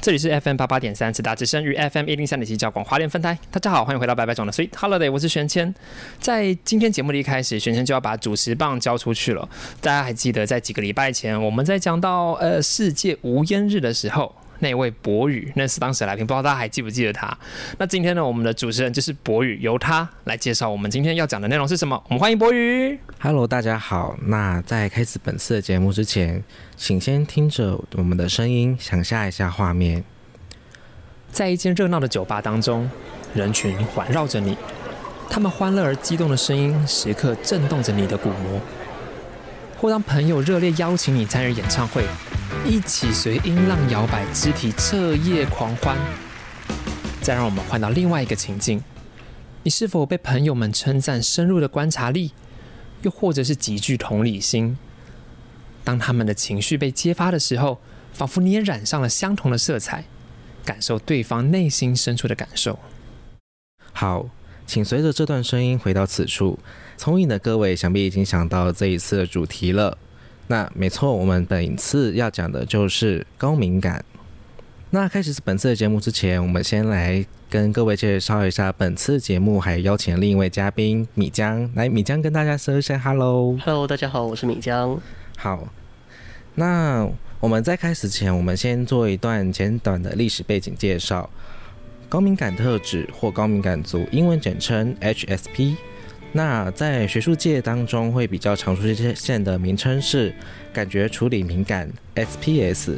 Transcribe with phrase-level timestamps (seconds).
[0.00, 3.38] 这里是 FM 八八点三，直达之声与 FM 一零三点七交广华联分台。
[3.50, 5.74] 大家好，欢迎回到白白总的 Sweet Holiday，我是玄谦。
[6.18, 9.46] 在今天节目的一开始，玄谦就要把主持棒交出去了。
[9.82, 17.36] 大家还记得在几个礼拜前，我们在讲到呃世界无烟日的时候，那位博宇，那是当时的来宾，不知道大家还记不记得他？
[17.78, 22.02] 那今天呢，我们的主持人就是博宇，由他来介绍我们今天要讲的内容是什么。
[22.08, 22.98] 我们欢迎博宇。
[23.20, 24.16] Hello，大家好。
[24.22, 26.42] 那在开始本次的节目之前，
[26.76, 30.02] 请先听着我们的声音，想象一下画面。
[31.30, 32.90] 在一间热闹的酒吧当中，
[33.34, 34.56] 人群环绕着你，
[35.28, 38.60] 他们欢乐而激动的声音时刻震动着你的鼓膜。
[39.80, 42.04] 或当朋友热烈邀请你参与演唱会，
[42.66, 45.96] 一起随音浪摇摆，肢体彻夜狂欢。
[47.22, 48.82] 再让我们换到另外一个情境，
[49.62, 52.32] 你是否被朋友们称赞深入的观察力，
[53.02, 54.76] 又或者是极具同理心？
[55.84, 57.80] 当他们的情绪被揭发的时候，
[58.12, 60.04] 仿佛你也染上了相同的色彩。
[60.64, 62.78] 感受对方内心深处的感受。
[63.92, 64.28] 好，
[64.66, 66.58] 请随着这段声音回到此处。
[66.98, 69.96] 聪颖的各位想必已经想到这一次的主题了。
[70.48, 74.04] 那没错，我们本次要讲的就是高敏感。
[74.90, 81.70] 那开始本次的节目之前，我们先来跟各位介绍一下本次节目，还邀请另一位嘉宾米江。
[81.76, 83.56] 来，米江跟大家说一声 “hello”。
[83.64, 85.00] Hello，大家好，我是米江。
[85.36, 85.68] 好，
[86.56, 87.08] 那
[87.38, 91.30] 我们在开始前，我们先做一段简短的历史背景介绍。
[92.08, 95.76] 高敏感特质或高敏感族，英文简称 HSP。
[96.32, 98.82] 那在学术界当中会比较常出
[99.14, 100.32] 现的名称是
[100.72, 102.96] 感觉处理敏感 SPS，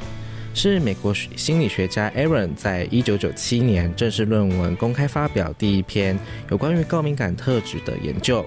[0.53, 6.19] 是美国心理学家 Aaron 在一九九七年正式论文公开发表第一篇
[6.51, 8.45] 有关于高敏感特质的研究。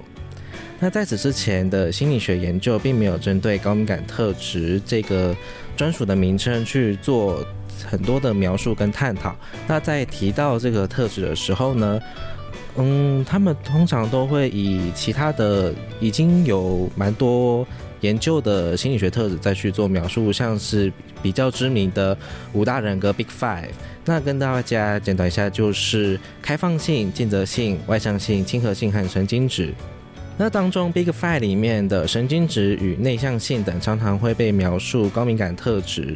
[0.80, 5.34] 那在此之前的心理学研究并没有针对高敏感特质这个
[5.78, 7.42] 专属的名称去做
[7.90, 9.34] 很多的描述跟探讨。
[9.66, 11.98] 那在提到这个特质的时候呢，
[12.76, 17.66] 嗯，他们通常都会以其他的已经有蛮多
[18.02, 20.92] 研究的心理学特质再去做描述，像是
[21.22, 22.18] 比较知名的
[22.52, 23.70] 五大人格 Big Five。
[24.06, 29.74] 那跟大家简短一下，就是开放性、尽责性、外向性、亲和性和神经质。
[30.36, 36.16] 那当中，Big Five 里面的神经质与内向性等常常会被描述高敏感特质。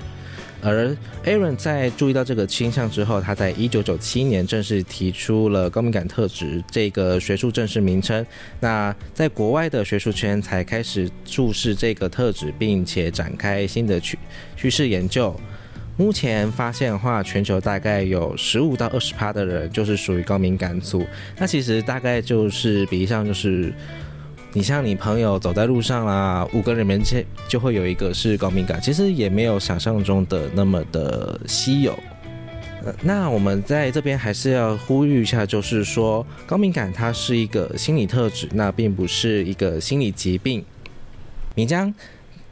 [0.61, 8.25] 而 Aaron 在注意到这个倾向之后，他在一九九七年正式提出了高敏感特质这个学术正式名称。
[8.59, 14.17] 那在国外的学术圈才开始注视这个特质，并且展开新的趋
[14.55, 15.35] 趋势研究。
[15.95, 21.05] 目前发现的话，全球大概有十五到二十趴的人就是属于高敏感组。
[21.37, 23.73] 那其实大概就是比例上就是。
[24.53, 31.97] 你像你朋友走在路上啦，五个人面就就会有一个是高敏感，其实也没有想象中的那么的稀有。
[33.01, 40.63] 那我们在这边还是要呼吁一下，就是说高敏感它是一个心理特质，那并不是一个心理疾病。
[41.53, 41.93] 米江，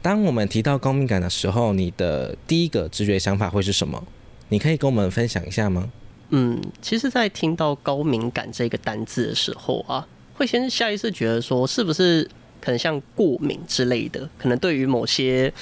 [0.02, 4.04] 当我们提到高敏感的时候，你的第一个直觉想法会是什么？
[4.50, 5.90] 你可以跟我们分享一下吗？
[6.28, 10.06] 嗯，其实，在听到高敏感这个单字的时候啊。
[10.36, 12.28] 会先下意识觉得说，是不是
[12.60, 15.52] 可能像过敏之类的，可能对于某些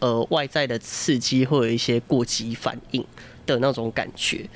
[0.00, 3.04] 呃外在的刺激会有一些过激反应
[3.46, 4.48] 的那种感觉。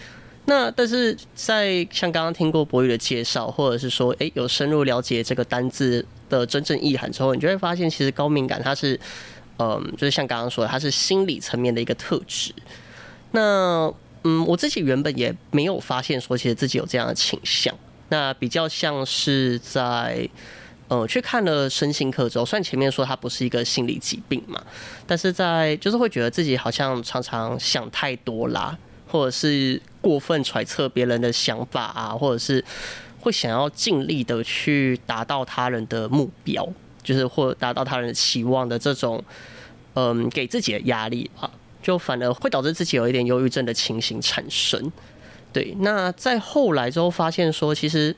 [0.45, 8.99] 那但是在像刚刚听过博宇的介绍，或者是说，诶有深入了解这个单字的真正意涵之后，你就会发现，其实高敏感它是，
[9.59, 12.53] 嗯，就是像刚刚说的，它是心理层面的一个特质。
[13.31, 13.93] 那
[14.25, 17.73] 嗯，我自己原本也没有发现说，其实自己有这样的倾向。
[18.13, 20.29] 那比较像是在，
[20.89, 24.63] 呃，去看了身心科之后，虽然前面说它不是一个心理疾病嘛，
[25.07, 28.77] 但是在就是会觉得自己好像常常想太多啦，
[29.09, 32.63] 或者是过分揣测别人的想法啊，或者是
[33.21, 36.69] 会想要尽力的去达到他人的目标，
[37.03, 39.25] 就是或达到他人的期望的这种，
[39.95, 41.51] 嗯，给自己的压力啊，
[41.83, 44.93] 就反而会导致自己有一点忧郁症的情形产生。
[45.53, 48.17] 对，那在后来之后发现说，其实，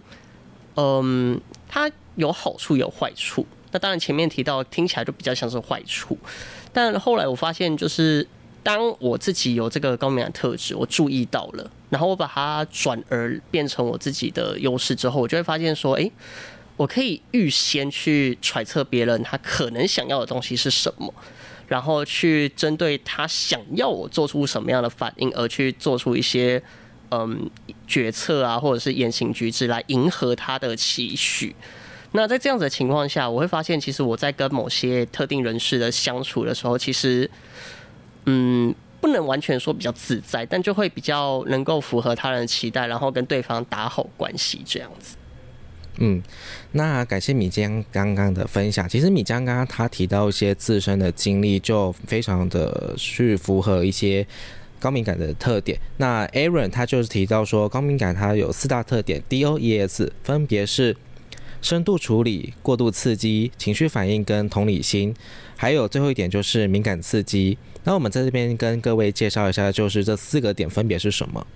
[0.77, 3.45] 嗯，它有好处有坏处。
[3.73, 6.17] 那当然前面提到听起来就比较像是坏处，
[6.73, 8.25] 但后来我发现，就是
[8.63, 16.13] 当我自己有这个高敏感特质，我注意到了，然后我把它转而变成我自己的优势之后，我就会发现说，诶，
[16.77, 21.13] 我可以预先去揣测别人他可能想要的东西是什么，
[21.67, 26.63] 然后去针对他想要我做出什么样的反应，而去做出一些。
[27.21, 27.51] 嗯，
[27.87, 31.55] 决策啊，或者是言行举止来迎合他的期许。
[32.13, 37.29] 那在这样子的情况下，我会发现，其实我在跟某些特定人士的相处的时候，其实，
[38.27, 45.17] 嗯，不能完全说比较自在，但就会比较能够符合他人的期待，然后跟对方打好关系这样子。
[45.99, 46.23] 嗯，
[46.73, 48.89] 那感谢米江刚刚的分享。
[48.89, 54.27] 其实米江刚刚他提到一些自身的经历，就非常的去符合一些。
[54.85, 60.95] 高敏感的特点，那 Aaron 他就是提到说，高敏感它有四大特点，D O E S 分别是
[61.63, 65.15] 深度处理、过度刺激、情绪反应跟同理心，
[65.57, 67.57] 还有最后一点就是敏感刺激。
[67.85, 71.47] 那我们在这边跟各位介绍一下，就是这四个点分别是什么。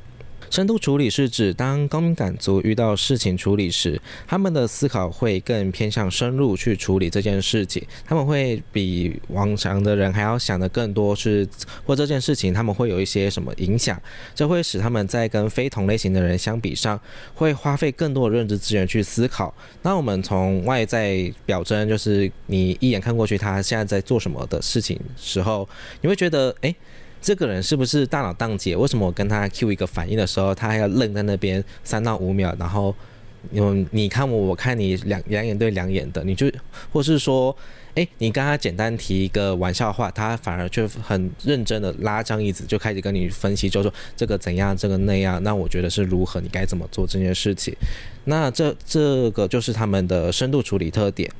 [0.50, 7.82] 深度处理是指当高敏感族遇到事情处理时，他们的思考会更偏向深入去处理这件事情。
[8.06, 11.46] 他们会比往常的人还要想的更多，是
[11.84, 14.00] 或这件事情他们会有一些什么影响，
[14.34, 16.98] 这会使他们在跟非同类型的人相比上，
[17.34, 19.54] 会花费更多的认知资源去思考。
[19.82, 25.68] 那我们从外在表征，就是你一眼看过去，他现在在做什么的事情时候，
[26.00, 26.74] 你会觉得，哎。
[27.20, 28.74] 这个人是不是大脑宕机？
[28.74, 32.54] 为什么我跟他 Q 一个反应的时候，他还要愣在那边三到五秒？
[32.58, 32.94] 然后，
[33.52, 36.50] 嗯，你看我，我看你，两两眼对两眼的，你就，
[36.92, 37.54] 或是说，
[37.94, 47.74] 哎，你跟他简单提一个玩笑话，他反而就很认真的拉张椅子，就开始跟你分析，就说这个怎样，这个那样，那我觉得是如何，你该怎么做这件事情？
[48.24, 51.30] 那这这个就是他们的深度处理特点。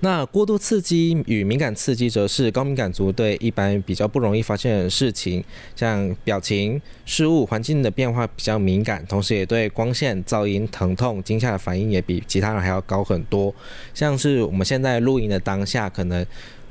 [0.00, 5.42] 那过度刺激与敏感刺激，则是高敏感族对一般比较不容易发现的事情，
[5.74, 13.52] 像表情、事物、环境的变化比较敏感，同时也对光线、噪音、疼痛、惊吓的反应也比其他人还要高很多。
[13.94, 16.24] 像是我们现在录音的当下，可能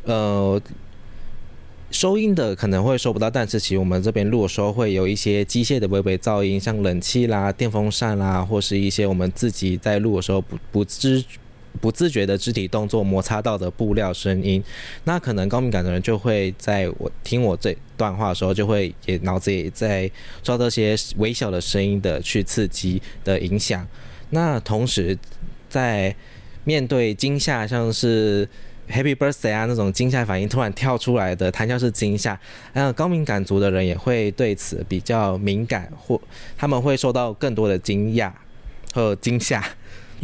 [0.03, 0.61] 呃
[1.89, 11.25] 收音的可能会收不到，但是其实我们这边录的时候会有一些机械的微微噪音，像冷气啦、电风扇啦，或是一些我们自己在录的时候不不知。
[11.81, 14.63] 不自觉的肢体动作摩擦到的布料声音，
[15.03, 20.09] 那可能高敏感的人就会在我听我这段话的时候，就会也脑子也在
[20.43, 23.85] 受到些微小的声音的去刺激的影响。
[24.31, 25.17] 那同时
[25.69, 26.15] 在
[26.63, 28.47] 面对惊吓，像是
[28.89, 32.39] Happy Birthday 啊那种惊吓反应突然跳出来的弹跳式惊吓，
[32.73, 36.19] 那高敏感族的人也会对此比较敏感，或
[36.57, 38.31] 他们会受到更多的惊讶
[38.93, 39.63] 和惊吓。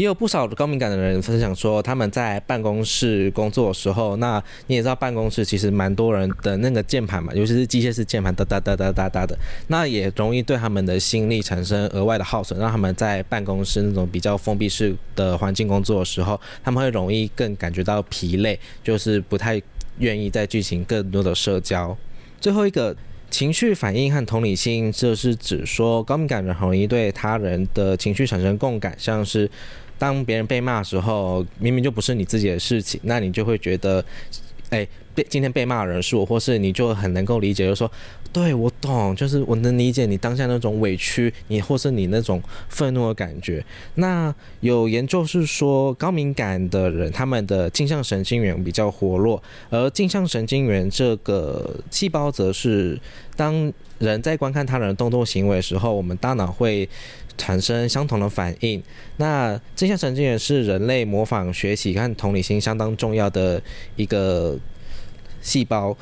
[0.01, 9.37] 也有不少高敏感的人分享说，他们在办公室工作的时候，那你也知道，办公室其实蛮多人的那个键盘嘛，尤其是机械式键盘，哒哒哒哒哒哒的，
[9.67, 19.61] 那也容易对他们的心力产生额外的耗损，让他们在办公室那种比较封闭式的环境工作的时候，他们会容易更感觉到疲累，就是不太
[19.99, 21.95] 愿意再进行更多的社交。
[22.39, 22.95] 最后一个。
[23.31, 29.49] 情绪反应和同理心，这是指说高敏感人很容易对他人的情绪产生共感，像是
[30.01, 34.03] 当别人被骂的时候，明明就不是你自己的事情，那你就会觉得，
[34.71, 34.87] 哎。
[35.13, 37.91] 被今天被骂人数，或是你就很能够理解，就是说，
[38.33, 43.63] 对我懂，就是我能理解你当下那种委屈，你或是你那种愤怒的感觉。
[43.95, 52.97] 那有研究是说，高敏感的人他们的镜像神经元比较活络，而镜像神经元这个细胞则是
[53.35, 56.87] 当人在观看他人的动作行为的时候，我们大脑会
[57.37, 58.81] 产生相同的反应。
[59.17, 63.61] 那镜像神经元是人类模仿、学习和同理心相当重要的
[63.97, 64.57] 一个。
[65.43, 65.97] 细胞，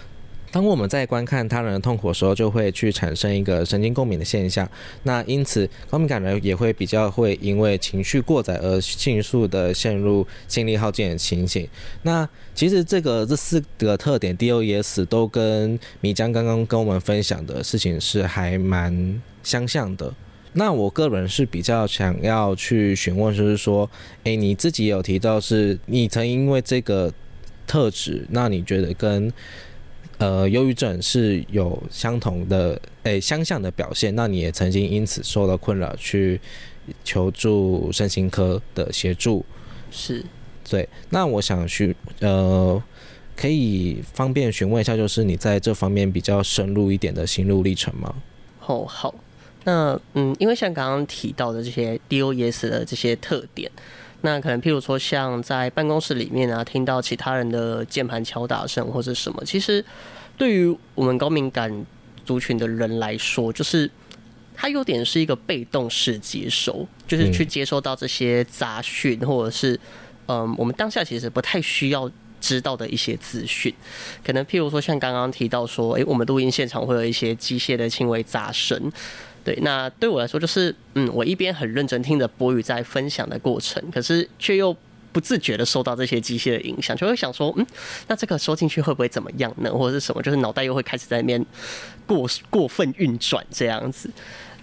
[0.51, 4.68] 当我们在观看他人的痛苦的时候，就会去产生一个神经共鸣的现象。
[5.03, 11.68] 那因此，高敏感人也会比较会因为情绪过载而迅速的陷入心力耗尽的情形。
[12.01, 20.13] 那其实这个这四个特点，D O E S 都跟米江刚刚跟我们分享的事情是还蛮相像的。
[20.53, 23.89] 那我个人是比较想要去询问，就是说，
[24.24, 27.13] 诶，你自己有提到是你曾因为这个。
[27.72, 29.32] 特质，那你觉得跟
[30.20, 34.14] 呃忧郁症是有相同的诶相像的表现？
[34.16, 36.40] 那你也曾经因此受到困扰，去
[37.04, 39.44] 求助身心科的协助？
[39.90, 40.24] 是，
[40.70, 40.88] 对。
[41.10, 42.82] 那我想询呃，
[43.36, 48.14] 可以方便询问一下，就是你在这方面比较深入一点的心路历程吗？
[48.68, 49.16] 哦，好。
[49.66, 53.70] 那嗯，因为像刚刚提到的这些 DOS 的这些特点，
[54.22, 59.84] 那可能譬如说像在办公室里面啊，听到其他人的键盘敲打声或者什么，其实
[60.38, 61.86] 对于我们高敏感
[62.26, 63.90] 族群的人来说，就是
[64.54, 69.80] 它有点是一个被动式接收，就是去接收到这些杂讯或者是
[70.28, 72.10] 嗯，我们当下其实不太需要。
[72.39, 73.74] 知道的一些资讯，
[74.25, 78.91] 可能譬如说像刚刚提到说，诶，我们录音现场会有一些机械的轻微杂声，
[79.43, 84.75] 对，那对我来说就是，嗯，我一边很认真听着博宇在分享的过程，可是却又
[85.12, 87.65] 不自觉的受到这些机械的影响，就会想说，嗯，
[88.08, 89.72] 那这个收进去会不会怎么样呢？
[89.72, 90.22] 或者是什么？
[90.22, 91.46] 就是脑袋又会开始在那边
[92.05, 94.10] 过过分运转这样子，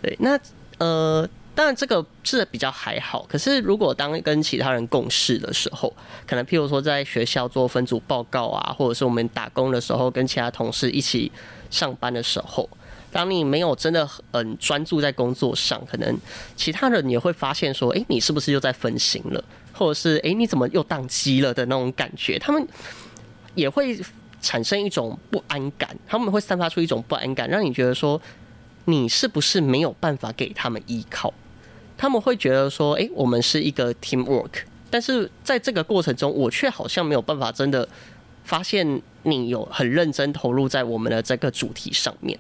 [0.03, 0.39] 对，那
[0.79, 1.29] 呃。
[1.57, 3.25] 当然，这个是比较还好。
[3.27, 5.91] 可是，如果当跟其他人共事的时候，
[6.27, 11.33] 可能譬如说在学校做分组报告啊，或者是我们打工的时候，跟其他同事一起
[11.71, 12.69] 上班的时候，
[13.11, 16.15] 当你没有真的很专注在工作上，可能
[16.57, 22.69] 其他人也会发现说：“哎，你是不是又在分心了？”或者是“哎，你怎么又宕机了”的那种感觉，他们
[23.55, 23.99] 也会
[24.43, 28.21] 产生一种不安感，他们会散发出一种不安感，让你觉得说
[28.85, 31.33] 你是不是没有办法给他们依靠。
[31.99, 34.51] 他们会觉得说：“哎，我们是一个 team work，
[34.91, 37.89] 但是在这个过程中，我却好像没有办法真的
[38.45, 42.39] 发现你有很认真投入在我们的这个主题上面。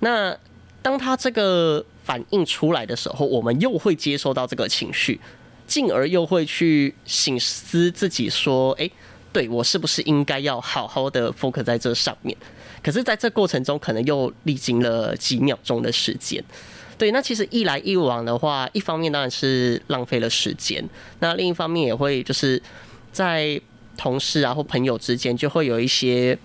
[0.00, 0.36] 那
[0.80, 5.20] 当他这个反应出来的时候，我们又会接收到这个情绪，
[5.66, 8.88] 进而又会去醒思自己说：，哎，
[9.32, 12.36] 对我是不是应该要好好的 focus 在这上面？
[12.82, 16.44] 可是，在这过程中，可能又历经了几秒钟的时间。”
[16.96, 20.82] 对，那其实一来一往的话，一方面当然是浪费了时间，
[21.20, 22.60] 那另一方面也会就是
[23.12, 23.60] 在
[23.96, 26.38] 同事啊或朋友之间就会有一些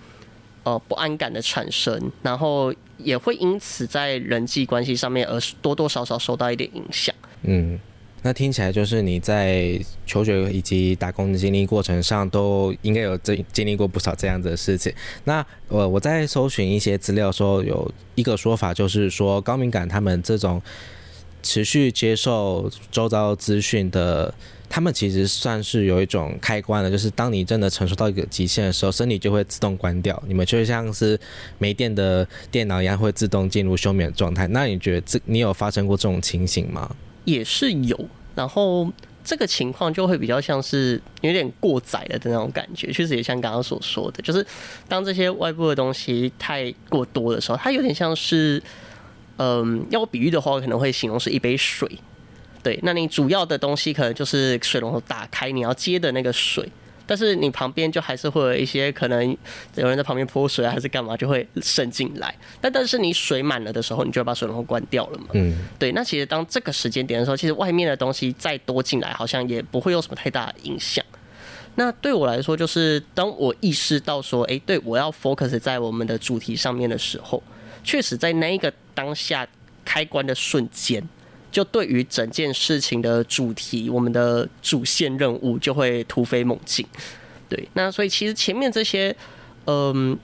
[0.62, 7.14] 呃不安感的产生，然后也会因此在人际关系上面而多多少少受到一点影响。
[7.42, 7.78] 嗯。
[8.22, 14.92] 那听起来就是你在求学以及打工的经历过程上，都应该有经经历过不少这样子的事情。
[15.24, 20.60] 那我我在搜寻一些资料，说有一个说法，就是说高敏感他们这种
[21.42, 24.34] 持续接受周遭资讯的，
[24.68, 31.18] 他们其实算是有一种开关的，就是当你真的承受到一个极限的时候，身体就会自动关掉，你们就像是
[31.56, 34.46] 没电的电脑一样，会自动进入休眠状态。
[34.48, 36.94] 那你觉得这你有发生过这种情形吗？
[37.24, 38.90] 也是有，然后
[39.22, 44.44] 这个情况就会比较像是有点过载了的那种感觉，确实也像刚刚所说的，就是
[44.88, 48.62] 当这些外部的东西太过多的时候，它有点像是，
[49.36, 51.88] 嗯，要我比喻的话，我可能会形容是一杯水，
[52.62, 56.68] 对，那你主要的东西可能就是水龙头打开，你要接的那个水。
[57.10, 59.36] 但是你旁边就还是会有一些可能
[59.74, 62.32] 有人在旁边泼水啊，还是干嘛，就会渗进来。
[62.60, 65.24] 但但是你水满了的时候，你就要把水龙头关掉了嘛。
[65.32, 65.90] 嗯，对。
[65.90, 71.04] 那其实当这个时间点的时候，其实外面的东西再多进来，好像也不会有什么太大的影响。
[71.74, 77.42] 那对我来说，就是当我意识到说，哎，对我要 focus 在我们的主题上面的时候，
[77.82, 79.44] 确实在那一个当下
[79.84, 81.02] 开关的瞬间。
[81.50, 86.86] 就对于整件事情的主题，我们的主线任务就会突飞猛进。
[87.48, 89.14] 对，那所以其实前面这些，
[89.66, 90.18] 嗯，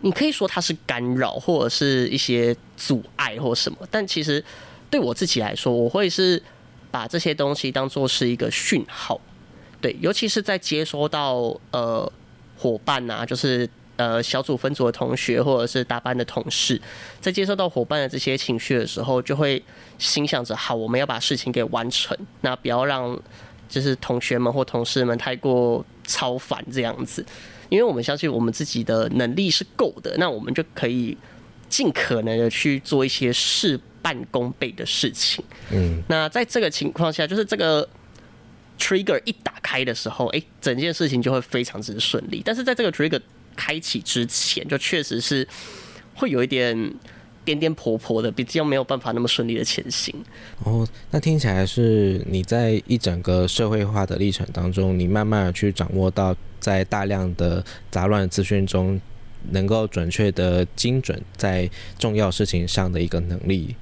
[0.00, 4.44] 你可以说它是干扰或者是一些阻碍或什么，但其实
[4.88, 6.42] 对我自己来说，我会是
[6.90, 9.20] 把这些东西当做是一个讯号。
[9.80, 12.12] 对，尤其是在接收到呃
[12.56, 13.68] 伙伴啊，就是。
[14.00, 16.80] 呃，小组分组的同学或者是大班的同事，
[17.20, 19.62] 在接受到伙伴的这些情绪的时候，就会
[19.98, 23.20] 心想着：好，我们要把事情给完成，那不要让
[23.68, 27.22] 就是同学们或同事们太过超凡这样子。
[27.68, 31.14] 因为我们相信我们自己的能力是够的，那我们就可以
[31.68, 35.44] 尽可能的去做一些事半功倍的事情。
[35.70, 37.86] 嗯，那在这个情况下，就是这个
[38.78, 42.40] trigger 一打开的时候，哎，整件事情就会非常之顺利。
[42.42, 43.20] 但是在这个 trigger
[43.60, 45.46] 开启之前，就确实是
[46.14, 46.94] 会有一点
[47.44, 50.14] 颠颠婆婆的，比较没有办法那么顺利的前行。
[50.64, 58.98] 哦，那听起来是你在一整个社会化的历程当中，你慢慢的去掌握到在大量的杂乱资讯中，
[59.50, 63.76] 能够准确的精准在重要事情上的一个能力。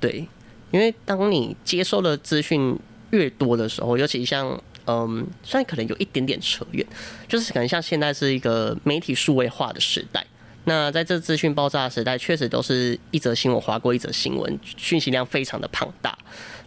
[0.00, 0.26] 对，
[0.72, 2.76] 因为当你接收的资讯
[3.10, 4.60] 越多的时候，尤其像。
[4.86, 6.86] 嗯，虽然可能有一点点扯远，
[7.28, 10.24] 就是可能像现在是一个媒体数位化的时代，
[10.64, 16.16] 那在这资讯爆炸的时代，确实都是一则新闻划过一则新闻，讯息量非常的庞大。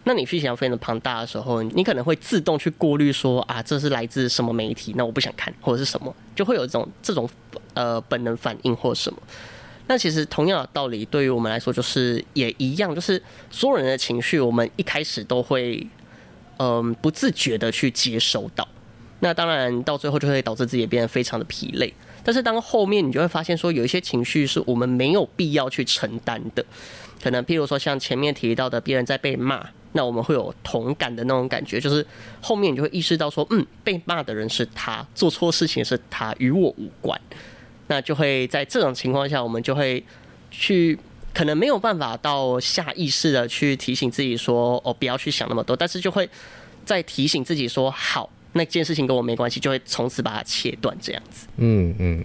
[0.04, 7.28] 那你讯息量非常的庞大的时候，你可能会自动去过滤说啊，这是来自什么媒体，那我不想看或者是什么，就会有这种这种
[7.74, 9.18] 呃本能反应或什么。
[9.86, 15.86] 那其实同样的道理，对于我们来说，就是也一样，就是所有人的情绪，我们一开始都会，
[16.62, 18.68] 嗯，不自觉的去接收到。
[19.20, 21.92] 那当然，到最后就会导致自己变得非常的疲累。
[22.22, 26.62] 但是当后面你就会发现，说有一些情绪是我们没有必要去承担的。
[27.22, 32.06] 可能譬如说像前面提到的，别人在被骂，那我们会有同感的那种感觉，就是
[32.42, 37.18] 后面你就会意识到说，嗯，被骂的人是他，做错事情是他，与我无关。
[37.86, 40.04] 那就会在这种情况下，我们就会
[40.50, 40.98] 去
[41.32, 46.28] 可能没有办法到下意识的去提醒自己说，哦，不要去想那么多，但是就会
[46.84, 51.46] 在提醒自己说，好，那件事情跟我没关系，就会从此把它切断，这样子。
[51.56, 52.24] 嗯嗯，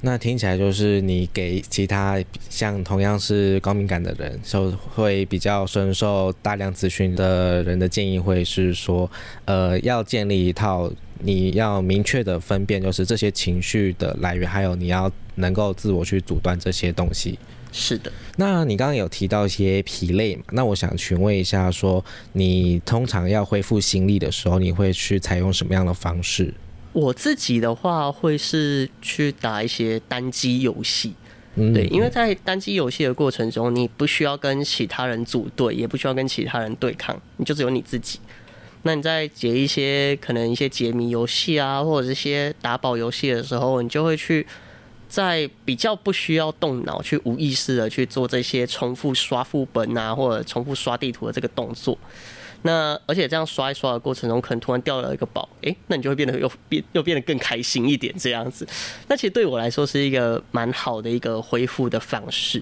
[0.00, 9.10] 那听起来就是你给其他像同样是高敏感的人，就会比较深受大量资讯的人的建议，会是说，
[9.44, 10.90] 呃，要建立一套。
[11.18, 17.38] 你要明确的分辨，就是这些情绪的来源，还有你要能够自我去阻断这些东西。
[17.78, 20.42] 是的，那你刚刚有提到一些疲累嘛？
[20.52, 22.02] 那我想询问一下，说
[22.32, 26.54] 你通常要恢复心力的时候，你会去采用什么样的方式？
[26.94, 31.12] 我自己的话，会是去打一些单机游戏。
[31.56, 38.18] 嗯对，因为在单机游戏的过程中，你不需要跟其他人组队，也不需要跟其他人对抗，你就只有你自己。
[38.84, 44.46] 那你在解一些可能一些解谜游戏啊，或者是一些打宝游戏的时候，你就会去
[45.08, 51.96] 在比较不需要动脑，去无意识的去做这些重复刷副本啊，或者重复刷地图的这个动作。
[52.62, 58.66] 那而且这样刷一刷的过程中，可能突然掉了一个宝，诶，那你就会变得又变又变得更开心一点，这样子。
[59.06, 62.60] 那其实对我来说是一个蛮好的一个恢复的方式。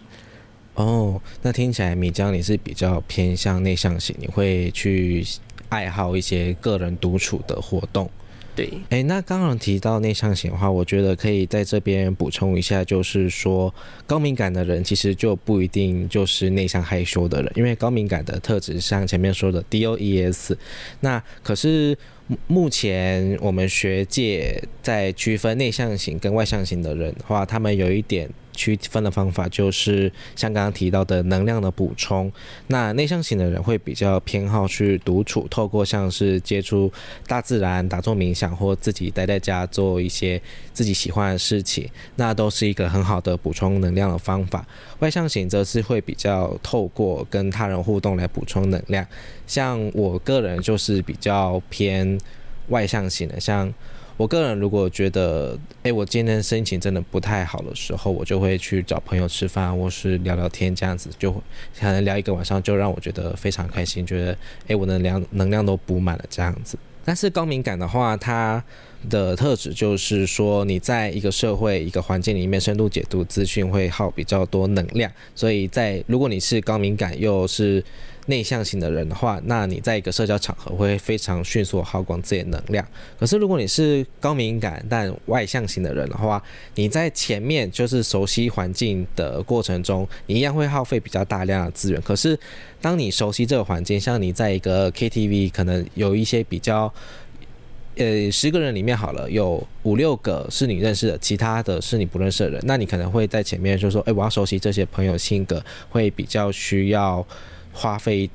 [0.75, 5.25] 哦，那听起来米江你是比较偏向内向型，你会去
[5.71, 8.11] 爱好一些个人独处的活动。
[8.57, 13.75] 对，哎，那刚刚提到内向型的话，我觉得可以在这边补充一下，就是说
[14.07, 20.55] 高敏感的人其实就不一定就是内向害羞的人，因为高敏感的特质像前面说的 DOES，
[21.01, 28.31] 那可是目目前我们学界在区分内向型跟外向型的人的话，他们有一点。
[28.55, 32.33] 区分的方法就是像刚刚提到的能量的补充。
[32.69, 36.91] 那内向型的人会比较偏好去独处，透过像是接触
[37.27, 40.41] 大自然、打坐冥想，或自己待在家做一些
[40.73, 44.67] 自己喜欢的事情，那都是一个很好的补充能量的方法。
[45.01, 49.07] 外向型则是会比较透过跟他人互动来补充能量。
[49.47, 52.19] 像我个人就是比较偏
[52.69, 53.73] 外向型的，像。
[54.17, 61.43] 我个人如果觉得，哎，我今天心情真的不太好的时候，我就会去找朋友吃饭，或是聊聊天，这样子就可
[61.81, 66.79] 能聊一个晚上，就让我觉得非常开心，觉得，哎，我的量能量都补满了这样子。
[67.05, 68.63] 但是高敏感的话，它
[69.11, 77.85] 的特质就是说，你在一个社会、一个环境里面深度解读资讯会耗比较多能量，所以在如果你是高敏感又是
[78.27, 82.87] 内向型的人的话，那你在一个社交场合会非常迅速耗光自己的能量。
[83.19, 86.43] 可是如果你是高敏感但外向型的人的话，
[86.75, 92.01] 你在前面就是熟悉环境的过程中，你一样会耗费比较大量的资源。
[92.03, 92.39] 可是
[92.81, 96.93] 当你熟悉这个环境，像你在一个 KTV，可能有一些比较。
[97.97, 102.61] 呃，十个人里面好了，有五六个是你认识的，其他的是你不认识的人。
[102.67, 107.25] 那你可能会在前面就说，哎，我要熟悉这些朋友性格，会比较需要
[107.75, 108.31] 花费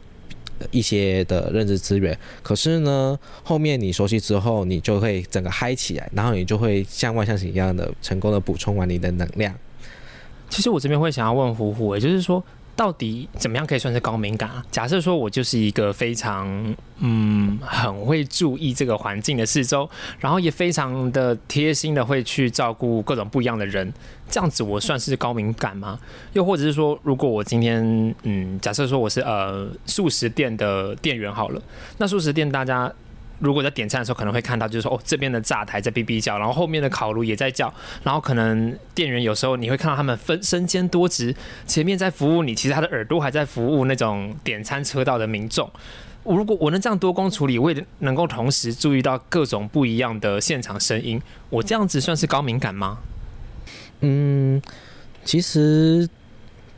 [0.70, 2.16] 一些的认知资源。
[2.44, 9.56] 可是呢，后面你熟悉之后，你就会整个嗨起来，然后你就会像万向型一样的成功的补充完你的能量。
[10.50, 12.44] 其实我这边会想要问虎虎，也就是说。
[12.80, 14.66] 到底怎么样可以算是高敏感啊？
[14.72, 23.92] 假设说我就是一个非常嗯很会注意这个环境的四周，然后也非常的贴心的会去照顾各种不一样的人，
[24.30, 26.00] 这样子我算是高敏感吗？
[26.32, 27.84] 又或者是说，如果我今天
[28.24, 31.62] 嗯假设说我是呃素食店的店员好了，
[31.98, 32.90] 那素食店大家。
[33.40, 37.74] 如果在点餐的时候，可能会看到，就是说，哦，这边的炸台在哔哔叫，然后后面的烤炉也在叫，
[38.04, 41.34] 然后可能店员有时候你会看到他们分身兼多职，
[41.66, 45.72] 前面在服务你，其实他的耳朵还在服务那种点餐车道的民众。
[46.24, 52.98] 如果我能这样多工处理，我也能够同时注意到各种不一样的现场声音，我这样子算是高敏感吗？
[54.02, 54.62] 嗯，
[55.24, 56.08] 其实，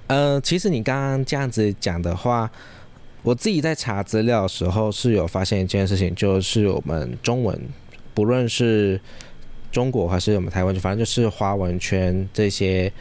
[0.07, 2.51] 呃，其实你刚刚这样子讲的话。
[3.23, 7.59] 我自己在查资料的时候是有发现一件事情，就是我们中文，
[8.13, 8.99] 不论是
[9.71, 12.91] 中国还是我们台湾，就反正就是华文圈这些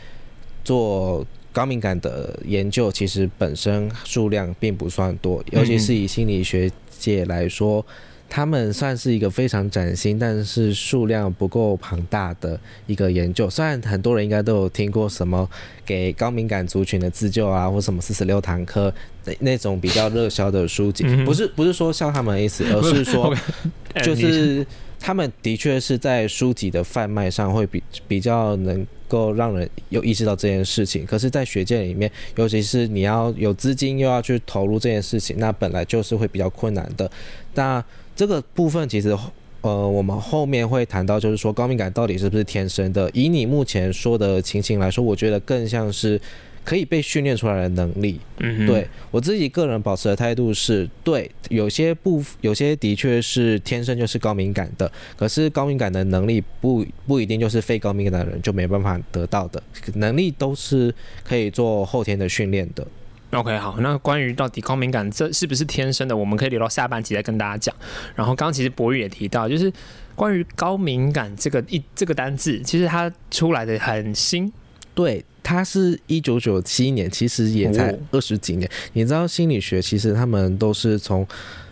[0.62, 7.84] 做高敏感的研究，其实本身数量并不算多，尤其是以心理学界来说，
[8.30, 13.50] 他们算是一个非常崭新，但是数量不够庞大的一个研究。
[13.50, 15.46] 虽然很多人应该都有听过什么
[15.84, 23.34] 给高敏感族群的自救啊，或什么四十六堂课那那种比较热销的书籍，嗯不是不是说笑他们的意思，而是说
[24.04, 24.64] 就是
[25.00, 37.10] 他们的确是在书籍的贩卖上会比比较能够让人有意识到这件事情，可是，在学界里面，尤其是你要有资金又要去投入这件事情，那本来就是会比较困难的。
[37.54, 37.84] 那
[38.20, 39.16] 这个部分其实。
[39.62, 43.10] 呃，我们后面会谈到，就是说高敏感到底是不是天生的？
[43.12, 46.18] 以你目前说的情形来说，我觉得更像是
[46.64, 48.18] 可以被训练出来的能力。
[48.38, 59.62] 嗯对我自己个人保持的态度是，对，有些部有些的确是天生就是高敏感的，可是高敏感的能力不不一定就是非高敏感的人就没办法得到的，
[59.96, 62.86] 能力都是可以做后天的训练的。
[63.32, 67.74] OK，好，那关于到底高敏感这是不是天生的，我们可以留到下半集再跟大家讲。
[68.14, 69.72] 然后刚刚其实博宇也提到，就是
[70.16, 74.52] 关于高敏感这个一这个单字，其实它出来的很新，
[74.94, 78.68] 对，它是一九九七年，其实也才哦二十几年。
[78.94, 81.24] 你知道心理学其实他们都是从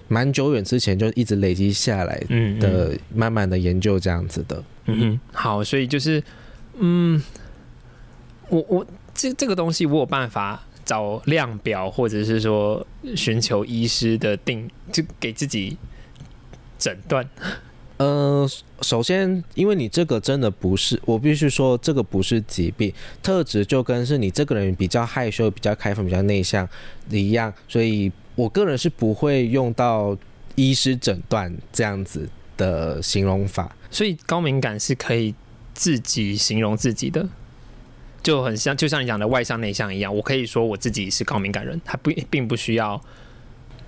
[0.06, 4.62] 蛮久远之前就一直累积下来嗯的，慢慢的研究这样子的。
[4.86, 6.22] 嗯哼，好，所以就是，
[6.78, 7.20] 嗯，
[8.48, 15.76] 我我这这个东西我有办法找量表，或者是说寻求医师的定，就给自己
[16.78, 17.28] 诊断。
[17.98, 18.48] 呃，
[18.80, 22.90] 首先，因为你这个真的不是，我必须说这个不是疾病
[23.22, 26.66] 特质，就跟是你这个人比较害羞、比较开放、比较内向
[27.10, 30.16] 一样，所以我个人是不会用到
[30.54, 33.76] 医师诊断这样子的形容法。
[33.90, 35.34] 所以高敏感是可以
[35.74, 37.28] 自己形容自己的，
[38.22, 40.14] 就很像，就像你讲的外向内向一样。
[40.14, 43.00] 我可以说我自己是高敏感人，他不并不需要，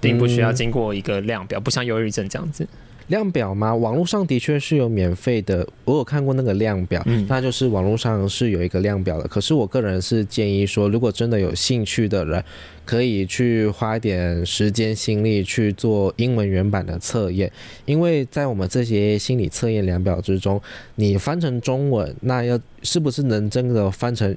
[0.00, 2.66] 并不需要嗯经过一个量表，不像忧郁症这样子。
[3.10, 3.74] 量表吗？
[3.74, 9.28] 网络上的确是有免费的，我有看过那个量表，嗯那就是网络上是有一个量表的。
[9.28, 12.42] 可是我个人是建议说，如果真的有兴趣的人，
[12.84, 17.50] 可以去花一点时间心力去做英文原版的测验，
[17.84, 20.60] 因为在我们这些心理测验量表之中，
[20.94, 24.34] 你翻成中文，那要是不是能真的翻成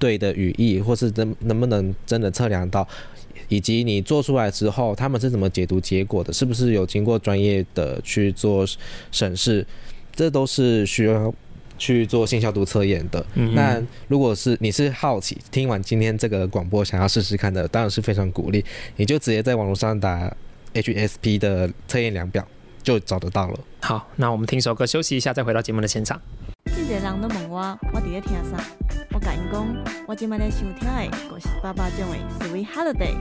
[0.00, 2.86] 对的语义，或是能能不能真的测量到？
[3.48, 6.32] 以及你做出来之后，他们是怎么解读结果的？
[6.32, 8.64] 是不是有经过专业的去做
[9.12, 9.66] 审视？
[10.14, 11.34] 这都是需要
[11.76, 13.24] 去做性消毒测验的。
[13.34, 18.64] 嗯那如果是你是好奇，听完今天这个广播想要试试看的，当然是非常鼓励，
[18.96, 20.32] 你就直接在网络上打
[20.74, 22.46] HSP 的测验量表
[22.84, 23.58] 就找得到了。
[23.80, 26.20] 好，那我们听首歌休息一下，再回到节目的现场。
[26.98, 28.56] 人都问我，我伫咧听啥？
[29.12, 29.64] 我甲因讲，
[30.08, 32.16] 我即摆咧收听的，就是爸爸种的
[32.50, 33.14] 《Sweet Holiday》。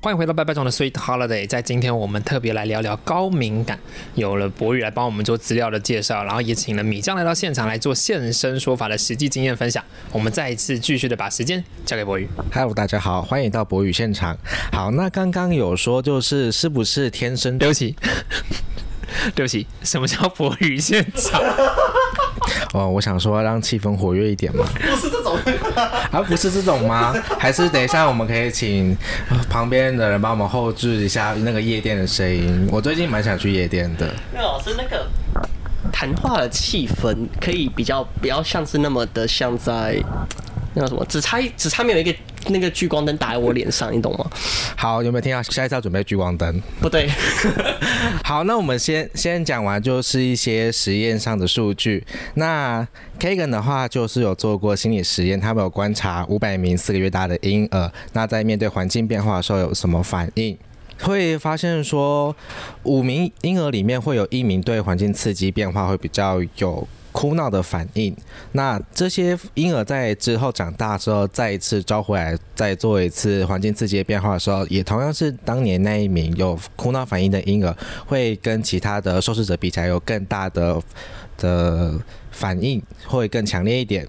[0.00, 3.76] 欢迎回到拜拜中的 Sweet Holiday，在今天我们特别来聊聊高敏感，
[4.14, 9.82] 有了博宇来帮我们做资料的介绍，然后也请了米酱来到现场来做现身说法的实际经验分享。
[10.12, 12.28] 我们再一次继续的把时间交给博宇。
[12.52, 14.38] Hello，大家好，欢迎到博宇现场。
[14.70, 17.96] 好，那刚刚有说就是是不是天生对不起，
[19.34, 21.40] 对不起，什么叫博宇现场？
[22.74, 24.64] 哦，我想说让气氛活跃一点嘛。
[24.74, 25.38] 不是这种
[26.10, 27.14] 啊，不是这种吗？
[27.38, 28.96] 还是等一下我们可以请
[29.30, 32.68] 呃旁边的人帮我们后置一下那个夜店的声音。
[32.70, 34.12] 我最近蛮想去夜店的。
[34.32, 35.06] 那老师那个
[35.92, 39.96] 谈话的气氛可以比较不要像是那么的像在
[40.74, 42.14] 那个什么，只差一只差没有一个
[42.48, 44.28] 那个聚光灯打在我脸上，你懂吗？
[44.76, 45.42] 好，有没有听到？
[45.42, 46.60] 下一次要准备聚光灯。
[46.80, 47.08] 不对，
[48.24, 52.04] 好，那我们先先讲完，就是一些实验上的数据。
[52.34, 52.86] 那
[53.18, 60.56] Kagan 的话，就是有做过心理实验，他们有观察五百名四个月大的婴儿，那在面对环境变化的时候有什么反应？
[61.00, 62.34] 会发现说，
[62.84, 68.14] 五名婴儿里面会有一名对环境刺激变化会比较有哭闹的反应。
[68.52, 77.74] 那这些婴儿在之后长大之后，再一次招回来，再做一次环境刺激的变化的时候，也同样是当年那一名有哭闹反应的婴儿，
[78.04, 80.82] 会跟其他的受试者比起来有更大的
[81.38, 81.94] 的
[82.32, 84.06] 反应，会更强烈一点。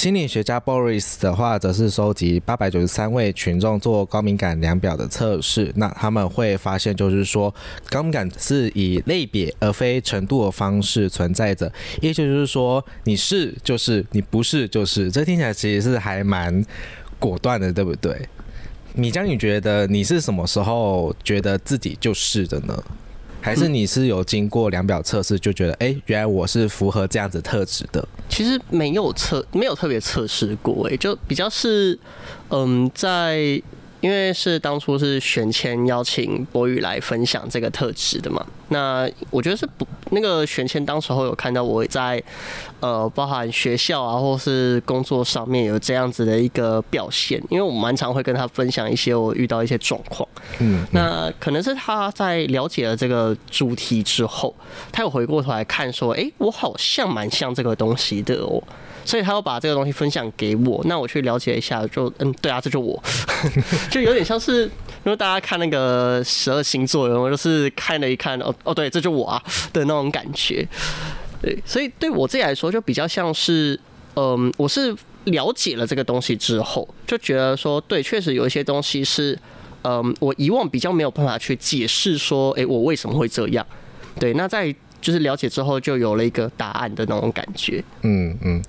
[0.00, 5.70] 心理学家 Boris 的话，则是收集八百九十三位群众做高敏感量表的测试。
[5.76, 7.54] 那他们会发现，就是说
[7.90, 15.10] 高敏感是以类别而非程度的方式存在着，也就是说，你是就是，你不是就是。
[15.10, 16.64] 这听起来其实是还蛮
[17.18, 18.26] 果断的，对不对？
[18.94, 22.82] 米江，你觉得你是什么时候觉得自己就是的呢？
[23.40, 28.06] 还是你是有经过量表测试就觉得，哎、原来我是符合这样子特质的？
[28.28, 31.98] 其实没有测，没有特别测试过，哎，就比较是，
[32.50, 33.60] 嗯，在
[34.00, 42.22] 因为是当初是选签邀请博宇来分享这个特质的嘛，那我觉得是不那个选签当时候有看到我在
[42.80, 54.54] 呃包含学校啊或是工作上面有这样子的一个表现，因为我蛮常会跟他分享一些我遇到一些状况，嗯，那可能是他在了解了这个主题之后，
[54.90, 58.62] 他有回过头来看说，哎、我好像蛮像这个东西的哦。
[59.04, 63.02] 所以他要把这个东西分享给我，那我去了解一下，就嗯，对啊，这就我，
[63.90, 70.66] 就有点像是，如果大家看那个十二星座，我就是看了一看，哦哦，对，这就我啊的那种感觉。
[71.42, 73.78] 对，所以对我自己来说，就比较像是，
[74.14, 79.38] 嗯，我是了解了这个东西之后，就觉得说，对，确实有一些东西是，
[79.82, 83.66] 嗯，我以往比较没有办法去解释说，诶，我为什么会这样。
[84.18, 87.82] 对，那在就是了解之后，就有了一个答案的那种感觉。
[88.02, 88.62] 嗯嗯，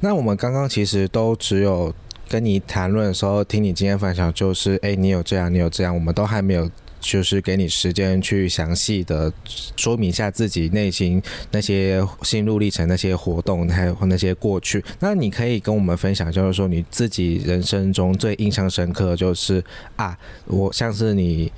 [0.00, 1.94] 那我们刚刚其实都只有
[2.28, 6.70] 跟你谈论的时候，听你今天分享，就是哎、你有这样，你有这样，我们都还没有。
[7.00, 9.32] 就是给你时间去详细的
[9.76, 14.84] 说明一下自己内心那些心路历程、那些活动，还有那些过去。
[14.98, 19.62] 那你可以跟我们分享，就是说你自己人生中最印象深刻，就是
[19.94, 21.52] 啊，我像是你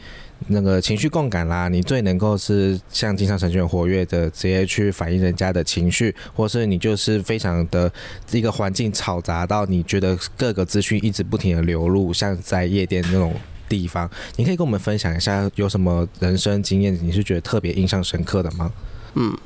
[0.49, 7.93] 那个情绪共感啦，你最能够是像经常程序员活跃的，直接去反映人家的情绪，或是你就是非常的
[8.33, 13.35] 一个环境嘈杂到你觉得各个资讯一直不停的流入，像在夜店那种
[13.69, 18.73] 地方，你可以跟我们分享一下有什么人生经验，你是觉得特别印象深刻的吗？
[19.15, 19.37] 嗯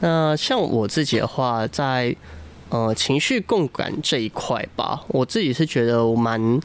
[0.00, 2.14] 那像我自己的话，在
[2.68, 6.60] 呃情绪共感这一块吧，我自己是觉得我蛮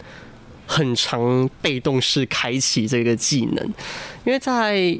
[0.71, 3.65] 很常被动式开启这个技能，
[4.23, 4.95] 因为在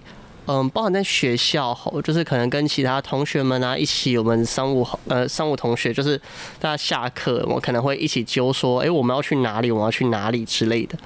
[0.48, 6.18] 嗯，包含在学校吼，就是可能跟其他同学们啊一起，我们商务呃商务同学，就是
[6.60, 10.98] 大家下课，我可能会一起揪说，哎、我们要去哪里，我们要去哪里之类的，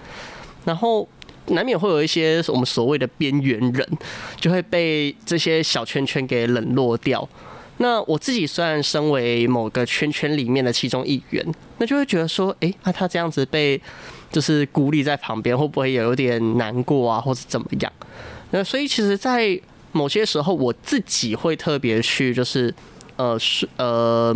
[0.63, 1.07] 然后。
[1.47, 3.85] 难免会有一些我们所谓的边缘人，
[4.39, 7.27] 就会被这些小圈圈给冷落掉。
[7.79, 11.45] 那我自己虽然身为某个圈圈里面的其中一员，
[11.79, 13.79] 那就会觉得说，诶，那、他这样子被
[14.33, 17.93] 就是孤立在旁边，会不会有点难过啊，或是怎么样？
[18.51, 19.57] 那所以其实，在
[19.93, 22.73] 某些时候，我自己会特别去，就是
[23.15, 24.35] 呃是呃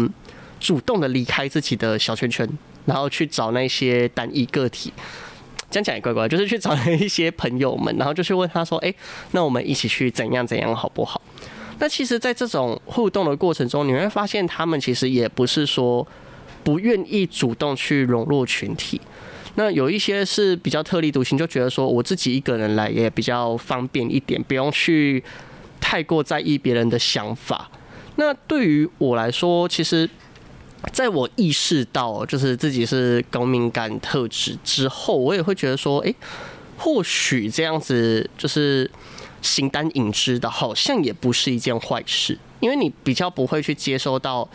[0.59, 2.47] 主动的离开自己的小圈圈，
[2.85, 4.93] 然后去找那些单一个体。
[5.69, 8.95] 这样讲也怪怪，就是去找一些朋友们，然后就去问他说：“诶，
[9.31, 11.21] 那我们一起去怎样怎样好不好？”
[11.79, 16.07] 那其实，在这种互动的过程中，你会发现他们其实也不是说
[16.63, 19.01] 不愿意主动去融入群体。
[19.59, 25.23] 那有一些是比较特立独行，就觉得说我自己一个人来也比较方便一点，不用去
[25.81, 27.69] 太过在意别人的想法。
[28.17, 30.07] 那对于我来说，其实
[30.93, 36.15] 在我意识到就是自己是高敏感特质之后，我也会觉得说，诶，
[36.77, 38.89] 或许这样子就是
[39.41, 44.47] 形单影只的，好像也不是一件坏事，因为你比较不会去接收到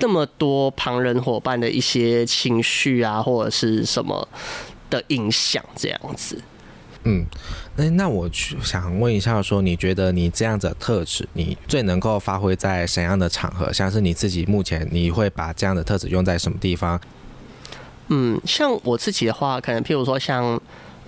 [0.00, 4.28] 那么多旁人伙伴的一些情绪啊，或者是什么
[4.90, 6.40] 的影响，这样子。
[7.04, 7.24] 嗯，
[7.76, 13.72] 那那我去想问一下说你觉得你这样子的特质，你最能够发挥在什么样的场合？
[13.72, 17.00] 像是你自己目前你会把这样的特质用在什么地方？
[18.08, 20.60] 嗯，像我自己的话，可能譬如说像。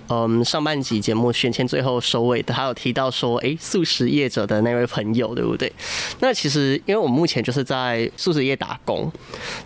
[0.09, 5.71] 嗯，上半集节目选前最后收尾的，他有提到说，诶，素食业者的那位朋友，对不对？
[6.19, 9.11] 那其实，因为我目前就是在素食业打工，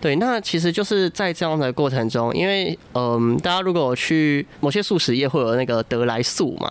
[0.02, 6.70] 对，那其实就是在这样的过程中，因为嗯，大家如果去某些素食业会有那个得来素嘛，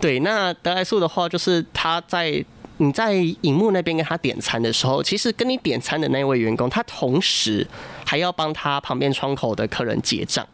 [0.00, 2.42] 对，那得来素的话，就是他在
[2.78, 7.66] 你在荧幕那边跟他点餐的时候，其实跟你点餐的那位员工，他同时
[8.06, 10.46] 还要帮他旁边窗口的客人结账，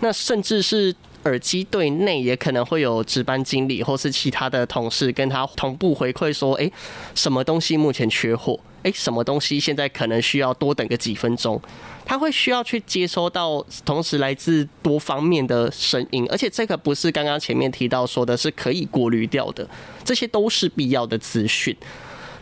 [0.00, 0.94] 那甚至是。
[1.24, 6.72] 耳机对内也可能会有值班经理或是其他的同事跟他同步回馈说，诶，
[7.14, 8.58] 什么东西目前缺货？
[8.84, 11.60] 诶，什么东西现在可能需要多等个几分钟？
[12.06, 19.68] 他会需要去接收到同时来自多方面的声音，而且这个不是刚刚前面提到说的是可以过滤掉的，
[20.04, 21.76] 这些都是必要的资讯。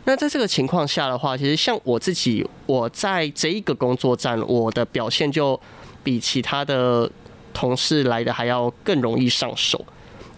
[0.04, 5.58] 那在这个情况下的话，其实像我自己，我在这一个工作站，我的表现就
[6.04, 7.10] 比其他的。
[7.56, 9.82] 同事来的还要更容易上手，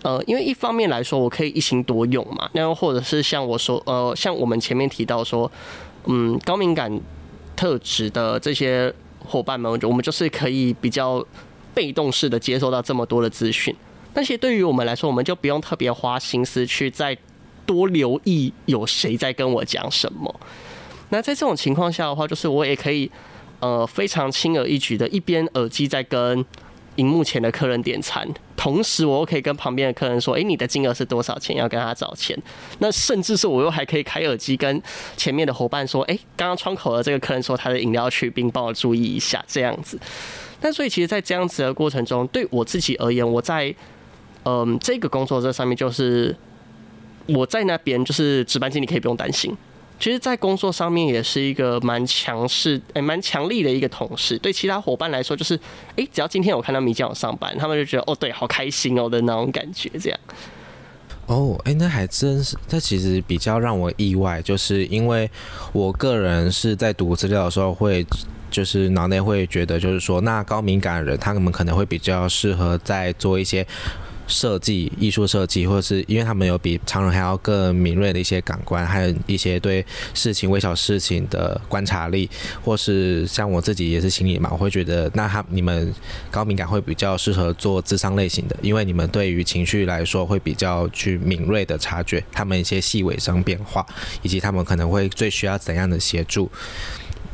[0.02, 5.50] 呃，因为一方面来说，我可以一心多用嘛，那或者是像我说，呃，像我们前面提到说，
[6.04, 6.88] 嗯，高敏感
[7.56, 11.26] 特质的这些伙伴们，我们就是可以比较
[11.74, 13.74] 被动式的接收到这么多的资讯，
[14.14, 17.18] 那些对于我们来说，我们就不用特别花心思去再
[17.66, 20.32] 多留意有谁在跟我讲什么。
[21.08, 23.10] 那在这种情况下的话，就是我也可以，
[23.58, 26.44] 呃，非常轻而易举的，一边耳机在跟
[26.98, 31.56] 荧幕前的客人点餐，同时我又可以跟旁边的客人说，诶，你的金额是多少钱？
[31.56, 32.36] 要跟他找钱。
[32.80, 34.82] 那甚至是我又还可以开耳机跟
[35.16, 39.98] 前面的伙伴说，诶，刚刚窗口的这个客人说他的饮料去冰，帮我注意一下，这样子。
[40.60, 43.72] 但所以其实，在这样子的过程中，对我自己而言，我在
[44.44, 46.34] 嗯这个工作这上面，就是
[47.26, 49.56] 我在那边就是值班经理，可以不用担心。
[49.98, 54.38] 其实，在工作上面也是一个蛮强势、诶蛮强力的一个同事。
[54.38, 55.58] 对其他伙伴来说，就是
[55.96, 60.18] 诶，只要今天我看到米酱有上班，他们就觉得哦，对，好开心哦的那种感觉，这样。
[61.26, 65.30] 哦，哎，那还真是，这其实比较让我意外，就是因为
[65.72, 68.06] 我个人是在读资料的时候会。
[68.50, 73.64] 就是脑内会觉得，就是说，那高敏感的人，他们可能会比较适合在做一些
[74.28, 82.28] 设计、艺术设计，或者是因为他们有比常人还要更敏锐的一些感官，还有一些对事情微小事情的观察力，
[82.62, 85.92] 或是像我自己也是心理嘛，我会觉得，那他你们
[86.30, 93.84] 高敏感会比较适合做智商类型的，因为你们对于情绪来说会比较去敏锐的察觉他们一些细微上变化，
[94.22, 96.50] 以及他们可能会最需要怎样的协助。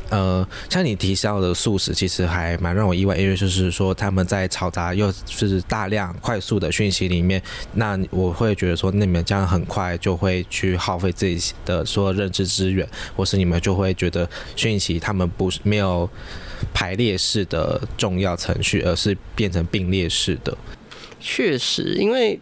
[0.09, 7.41] 呃，像你提到的素食，其实还蛮让我意外，因为就是说他们在嘈杂又是大量快速的讯息里面，
[7.73, 16.07] 那我会觉得说，那你们这样很快就会去耗费自己的说认知资源，或是你们就会觉得讯息他们不是没有
[16.73, 20.55] 排列式的重要程序，而是变成并列式的。
[21.19, 22.39] 确实，因为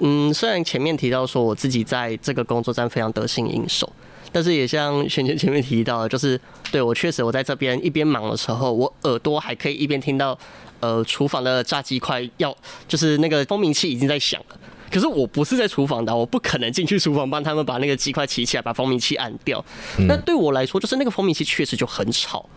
[0.00, 3.90] 嗯，虽然前面提到说我自己在这个工作站非常得心应手。
[4.32, 6.38] 但是也像璇璇前面提到的，就是
[6.70, 10.38] 对我确实我在这边一边忙的时候，我耳朵还可以一边听到，
[10.80, 12.54] 呃，厨房的炸鸡块要
[12.86, 14.56] 就是那个蜂鸣器已经在响了。
[14.90, 19.62] 可是我不是在厨房的，我不可能进去厨房帮他们把那个鸡块起起来，把蜂鸣器按掉。
[20.06, 22.48] 那对我来说，就是那个蜂鸣器确实就很吵，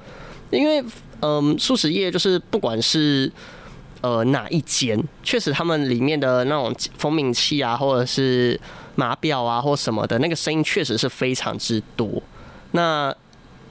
[0.51, 0.83] 因为
[1.21, 3.29] 嗯，素食业就是不管是
[4.01, 8.59] 呃哪一间，确实他们里面的那种蜂鸣器啊，或者是。
[8.95, 12.21] 马表啊，或什么的那个声音确实是非常之多，
[12.71, 13.15] 那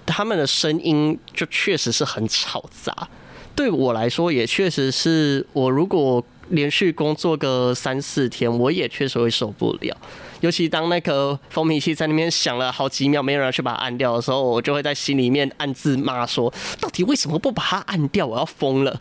[0.07, 3.07] 他们的声音就确实是很吵杂。
[3.55, 9.97] 对我来说，也确实是我如果连续工作个三四天，我也确实会受不了。
[10.41, 18.27] 尤其当那个蜂蜜器在那边响了好几秒，没有人去把它按掉的时候，我就会在心里面暗自骂说：到底为什么不把它按掉？
[18.27, 19.01] 我要疯了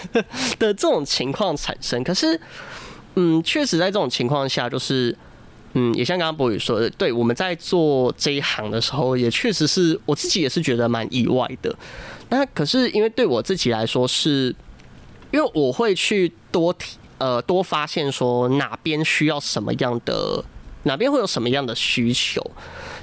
[0.58, 2.02] 的这种情况产生。
[2.02, 2.40] 可是，
[3.16, 5.16] 嗯，确实在这种情况下，就是。
[5.74, 11.72] 嗯，也像刚刚博宇说的，对，我们在做这一行的时候，也确实是我自己也是觉得蛮意外的。
[12.30, 14.46] 那可是因为对我自己来说，是
[15.30, 20.44] 因为我会去多提呃多发现说哪边需要什么样的，
[20.84, 22.44] 哪边会有什么样的需求。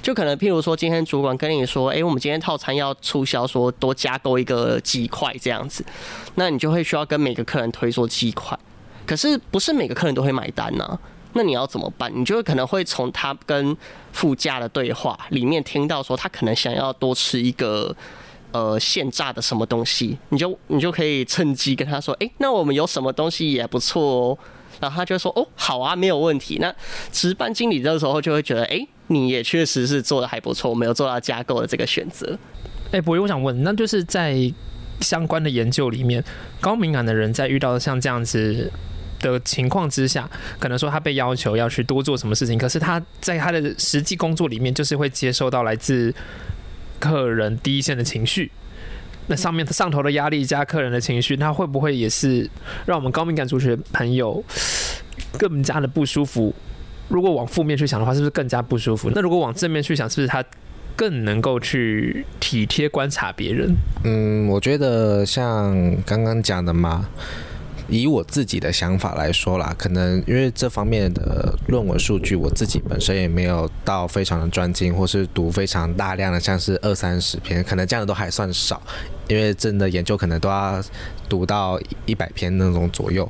[0.02, 5.84] 就可能譬如说，今天主管跟你说，哎，我们今天套餐要促销，说多加购一个鸡块这样子，
[6.36, 8.56] 那你就会需要跟每个客人推说鸡块。
[9.04, 10.98] 可是不是每个客人都会买单呢？
[11.32, 12.10] 那你要怎么办？
[12.14, 13.76] 你就会可能会从他跟
[14.12, 17.94] 副驾的对话里面听到说，他可能想要多吃一个
[18.52, 24.38] 呃现炸的什么东西，你就你就可以趁机跟他说，哎，那我们有什么东西也不错哦。
[24.80, 26.58] 然后他就说，哦，好啊，没有问题。
[26.60, 26.74] 那
[27.10, 32.38] 值班经理这时候就会觉得，哎，你也确实是做的还不错，我没有做到加购的这个选择。
[32.92, 34.36] 哎，博宇，我想问，那就是在
[35.00, 36.22] 相关的研究里面，
[36.60, 38.70] 高敏感的人在遇到像这样子。
[39.18, 40.28] 的情况之下，
[40.58, 46.14] 可能说他被要求要去多做什么事情，可是他在他的实际工作里面，就是会接受到来自
[46.98, 48.50] 客人第一线的情绪。
[49.28, 52.48] 那上面上头的压力加客人的情绪，他会不会也是
[52.84, 54.42] 让我们高敏感族群朋友
[55.36, 56.54] 更加的不舒服？
[57.08, 59.10] 如果往负面去想的话，是不是更加不舒服？
[59.14, 60.44] 那如果往正面去想，是不是他
[60.94, 63.74] 更能够去体贴观察别人？
[64.04, 67.08] 嗯，我觉得像刚刚讲的嘛。
[67.88, 78.80] 以我自己的想法来说啦，可能因为这方面的论文数据，我自己本身也没有到非常的专精，或是读非常大量的，像是二三十篇，可能这样的都还算少。
[79.28, 80.80] 因为真的研究可能都要
[81.28, 83.28] 读到一百篇那种左右。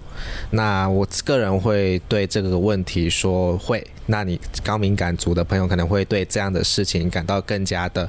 [0.50, 8.06] 那我个人会对这个问题说会，那你高敏感族的朋友可能会对这样的事情感到更加的。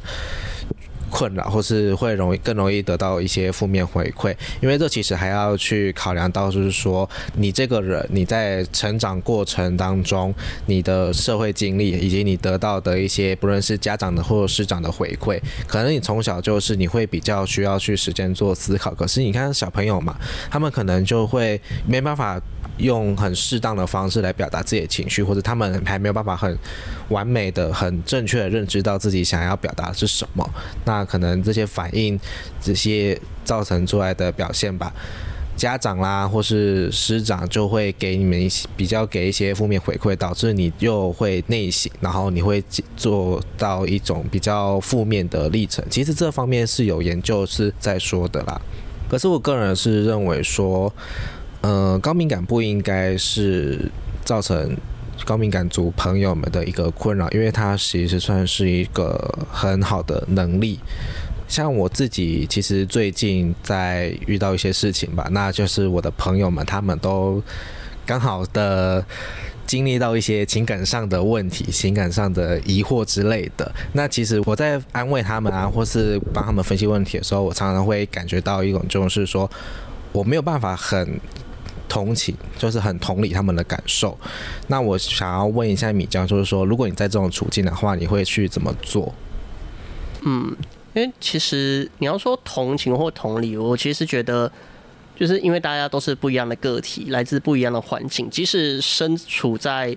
[1.09, 10.33] 困扰，或是会容易更容易得到一些负面回馈，因为这其实还要去考量到，就是说你这个人你在成长过程当中，
[10.65, 20.15] 你的社会经历以及你得到的一些不论是家长的或者师长的回馈，可能你从小就是你会比较需要去时间做思考，可是你看小朋友嘛，
[20.49, 22.39] 他们可能就会没办法。
[22.77, 26.57] 用很适当的方式来表达自己的情绪，或者他们还没有办法很
[27.09, 30.47] 完美的、很正确的认知到自己想要表达是什么，
[30.85, 32.19] 那可能这些反应、
[32.61, 34.93] 这些造成出来的表现吧，
[35.55, 42.63] 家长啦，或是师长就会给你们一些比较给一些负面回馈，导致你又会内省，然后你会
[42.95, 45.83] 做到一种比较负面的历程。
[45.89, 48.61] 其实这方面是有研究是在说的啦。
[49.09, 50.93] 可是我个人是认为说，
[51.61, 53.89] 呃，高敏感不应该是
[54.23, 54.75] 造成
[55.25, 60.79] 高敏感族朋友们的一个困扰，因为它其实算是一个很好的能力。
[61.47, 67.41] 像我自己，其实最近在遇到一些事情吧，那就是我的朋友们他们都
[68.05, 69.03] 刚好的
[69.65, 73.69] 经历到一些情感上的问题、情感上的疑惑之类的。
[73.93, 79.49] 那其实我在安慰他们啊，或是帮他们分析问题的时候，我常常会感觉到一种就是说，
[80.11, 81.19] 我没有办法很
[81.87, 84.17] 同情，就是很同理他们的感受。
[84.67, 89.13] 那我想要问一下米江，就是说，如果你在这种处境的话，你会去怎么做？
[90.21, 90.55] 嗯。
[90.93, 94.51] 因为其实你要说同情或同理，我其实觉得，
[95.15, 99.95] 就是因为大家都是不一样的个体，来自不一样的环境，即使身处在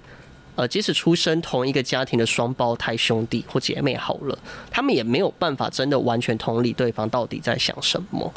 [0.56, 4.38] 呃，即使出生同一个家庭的双胞胎兄弟或姐妹好了，
[4.70, 8.30] 他们也没有办法真的完全同理对方到底在想什么。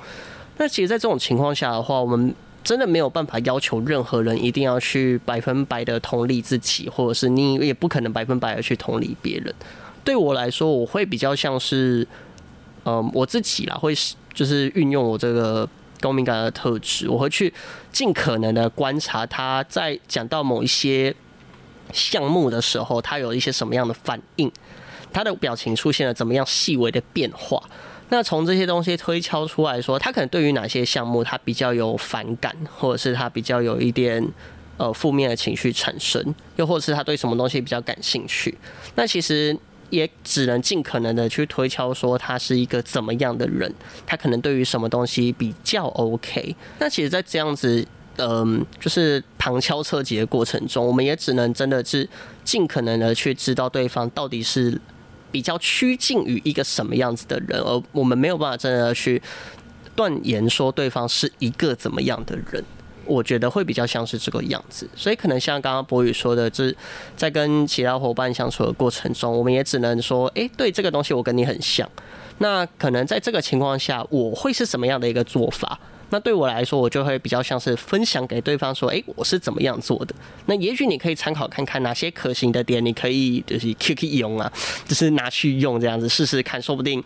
[0.55, 2.33] 那其实，在这种情况下的话，我们
[2.63, 9.53] 真的没有办法要求任何人一定要去百分百的同理自己，或者是你也不可能百分百的去同理别人。
[10.03, 12.07] 对我来说，我会比较像是。
[12.85, 13.95] 嗯，我自己啦，会
[14.33, 15.65] 就是运用我这个
[16.01, 17.53] 高敏感的特质，我会去
[17.93, 21.15] 尽可能的观察他在讲到某一些
[21.93, 24.51] 项目的时候，他有一些什么样的反应，
[25.13, 27.63] 他的表情出现了怎么样细微的变化。
[28.09, 34.25] 那从这些东西推敲出来说，他可能对于哪些项目他比较有反感，或者是他比较有一点
[34.77, 38.57] 呃负面的情绪产生，又或者是他对什么东西比较感兴趣。
[38.95, 39.57] 那其实。
[39.89, 43.71] 也只能尽可能的去推敲说他是一个怎么样的人，
[44.07, 46.55] 他可能对于什么东西比较 OK。
[46.79, 47.85] 那其实，在这样子，
[48.17, 52.09] 嗯，就是旁敲侧击的过程中，我们也只能真的是
[52.43, 54.81] 尽可能的去知道对方到底是
[55.33, 59.19] 比较趋近于一个什么样子的人，而我们没有办法真的去
[59.95, 62.63] 断言说对方是一个怎么样的人。
[63.05, 66.73] 我觉得会比较像是这个样子，所以可能像刚刚博宇说的，这
[67.17, 71.89] 在跟其他伙伴相处的过程中，我们也只能说，哎，对这个东西我跟你很像。
[72.37, 75.77] 那可能在这个情况下，我会是什么样的一个做法？
[76.09, 80.13] 那对我来说，我就会比较像是分享给对方说，哎，我是怎么样做的？
[80.45, 84.51] 那也许你可以参考看看哪些可行的点，你可以就是 Q Q 用啊，
[84.87, 87.03] 就是拿去用这样子试试看，说不定。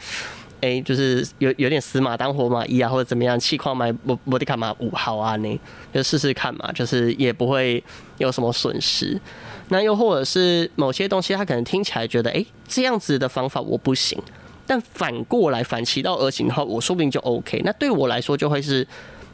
[0.60, 5.60] 哎，就是有有点死马当活马医啊，或者怎么样，气矿买摩摩迪卡马五号啊，那
[5.94, 7.84] 就试试看嘛，就是也不会
[8.18, 9.22] 有什么损失。
[9.70, 14.20] 那又或者是某些东西，他可能听起来觉得，哎，这样子的方法我不行，
[14.68, 17.62] 但反过来反其道而行的话，我说不定就 OK。
[17.64, 18.86] 那对我来说，就会是，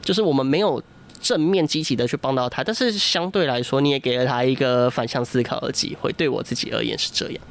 [0.02, 0.82] 就是我们没有
[1.22, 6.12] 正面积极的去帮到他，但是相对来说，你也给了他一个反向思考的机会。
[6.14, 7.42] 对我自己而言是这样。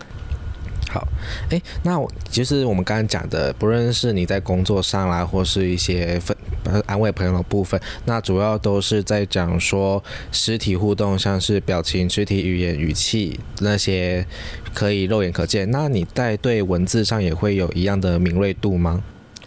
[0.93, 1.09] 好，
[1.49, 6.37] 哎，那我就是我们刚刚讲的，不论是你在工作上啦，或是一些分
[6.85, 14.27] 安慰朋友的部分，那主要都是在讲说实体互动，像是表情、肢体语言、语气那些
[14.75, 15.71] 可以肉眼可见。
[15.71, 19.03] 那你在对文字上也会有一样的敏锐度吗？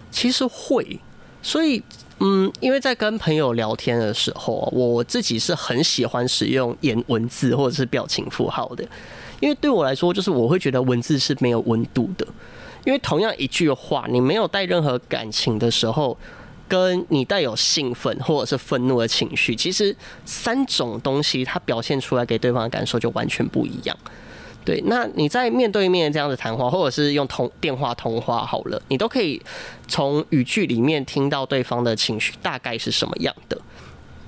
[0.09, 0.99] 其实会，
[1.43, 1.83] 所以
[2.19, 8.83] 嗯，因为在跟朋友聊天的时候，我自己是很喜欢使用言文字或者是表情符号的。
[9.39, 12.25] 因为对我来说，就是我会觉得文字是没有温度的。
[12.85, 16.15] 因为同样一句话，你没有带任何感情的时候，
[16.67, 23.97] 跟你带有兴奋或者是愤怒的情绪，其实三种东西它表现出来给对方的感受就完全不一样。
[24.63, 29.41] 对，那你在面对面这样子谈话，或者是用通电话通话好了，你都可以
[29.87, 33.59] 从语句里面听到对方的情绪大概是什么样的。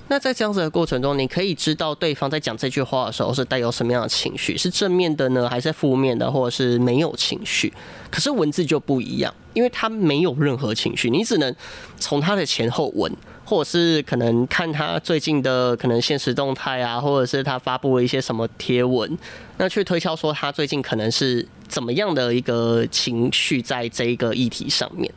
[0.09, 7.73] 那在这样子的过程中，你可以知道对方在讲这句话的时候是带有什么样的情绪，是正面的呢，还是负面的，或者是没有情绪？
[8.09, 11.53] 可是文字就不一样，因为他没有任何情绪，你只能
[11.97, 13.11] 从他的前后文，
[13.43, 19.17] 或者是可能看他最近的可能现实动态啊，或者是他发布了一些什么贴文，
[19.57, 25.11] 那去推敲说他最近可能是怎么样的一个情绪在这一个议题上面。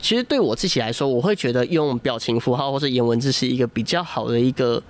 [0.00, 4.82] 其实对我自己来说，我会觉得用表情符号或者言文字是一个比较好的一个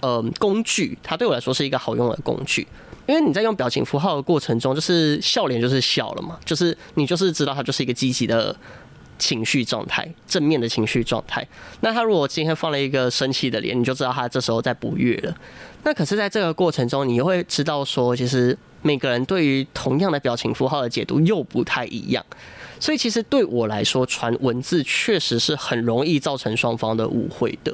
[0.00, 2.66] 呃工具，它对我来说是一个好用的工具。
[3.06, 8.54] 因为你在用表情符号的过程中，就是笑脸就是笑了嘛，就是你就是知道它就是一个积极的
[9.18, 11.44] 情绪状态，正面的情绪状态。
[11.80, 15.36] 那他如果今天放了一个生气的脸，你就知道他这时候在不悦了。
[15.82, 22.24] 那可是在这个过程中，你会知道说，其实每个人对于同样的表情符号的解读又不太一样。
[22.80, 27.72] 所以其实对我来说，传文字确实是很容易造成双方的误会的。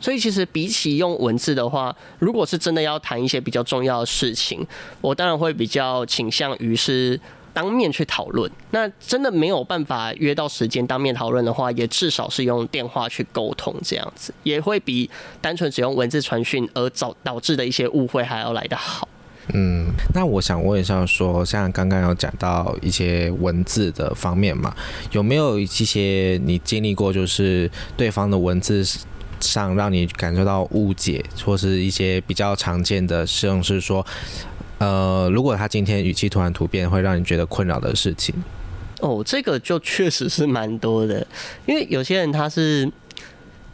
[0.00, 4.66] 所以其实比起用文字的话，如果是真的要谈一些比较重要的事情，
[5.00, 7.20] 我当然会比较倾向于是
[7.52, 8.48] 当面去讨论。
[8.70, 19.08] 那真的没有办法约到时间当面讨论的话，也至少是用电话去沟通，这样子也会比单纯只用文字传讯而导导致的一些误会还要来得好。
[19.54, 24.74] 嗯，那我想问一下，说像刚刚有讲到一些文字的方面嘛，
[25.12, 28.84] 有没有一些你经历过，就是对方的文字
[29.40, 34.04] 上让你感受到误解，或是一些比较常见的，像是说，
[34.78, 38.34] 呃，如果他今天语气突然突变，会让你觉得困扰的事情？
[39.00, 41.26] 哦，这个就确实是蛮多的，
[41.64, 42.90] 因为有些人他是，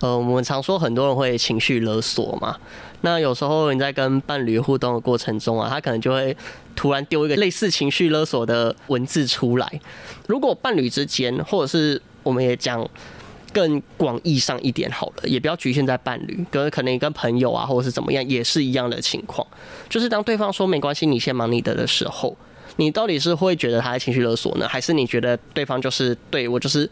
[0.00, 2.56] 呃，我们常说很多人会情绪勒索嘛。
[3.04, 6.34] 那有时候你在跟伴侣互动的过程中啊，他可能就会
[6.74, 9.80] 突然丢一个类似情绪勒索的文字出来。
[10.26, 12.88] 如果伴侣之间，或者是我们也讲
[13.52, 19.46] 更广义上一点好了，也不要局限在伴侣，跟可能你跟朋友啊，或者是怎么样，也是一样的情况。
[19.90, 22.34] 就是当对方说没关系，你先忙你的的时候，
[22.76, 26.90] 你到底是会觉得他在情绪勒索呢，还是你觉得对方就是对我就是？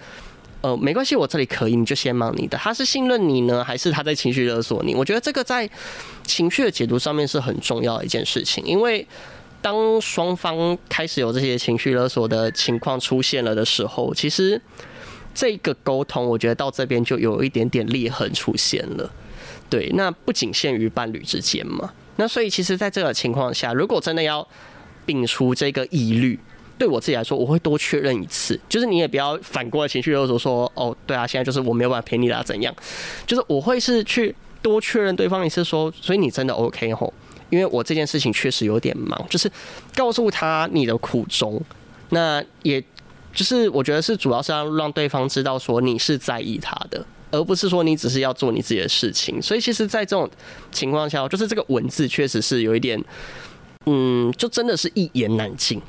[0.63, 2.57] 呃，没关系，我这里可以，你就先忙你的。
[2.57, 4.95] 他是信任你呢，还是他在情绪勒索你？
[4.95, 5.69] 我觉得这个在
[6.25, 9.05] 情绪的解读上面是很重要的一件事情，因为
[9.61, 14.61] 当双方开始有这些情绪勒索的情况出现了的时候，其实
[15.35, 19.11] 这个沟通，我觉得到这边就有一点点裂痕出现了。
[19.69, 24.47] 对，那不仅限于伴侣之间嘛，那所以其实在这个情况下，如果真的要
[25.05, 26.39] 摒除这个疑虑。
[26.83, 32.75] 对我自己来说，我会多确认一次，就是你也不要反过来情绪勒索说，哦，对啊，现在就是我没有办法陪你啦，怎样？
[33.25, 37.15] 就是我会是去多确认对方一次，说，所以你真的 OK 吼？
[37.51, 39.49] 因为我这件事情确实有点忙，就是
[39.95, 41.63] 告诉他你的苦衷，
[42.09, 42.83] 那也
[43.33, 49.41] 就是我觉得是主要是要让对方知道说你是在意他的，而不是说你只是要做你自己的事情。
[49.41, 50.29] 所以其实，在这种
[50.73, 53.01] 情况下，就是这个文字确实是有一点，
[53.87, 55.81] 嗯，就真的是一言难尽。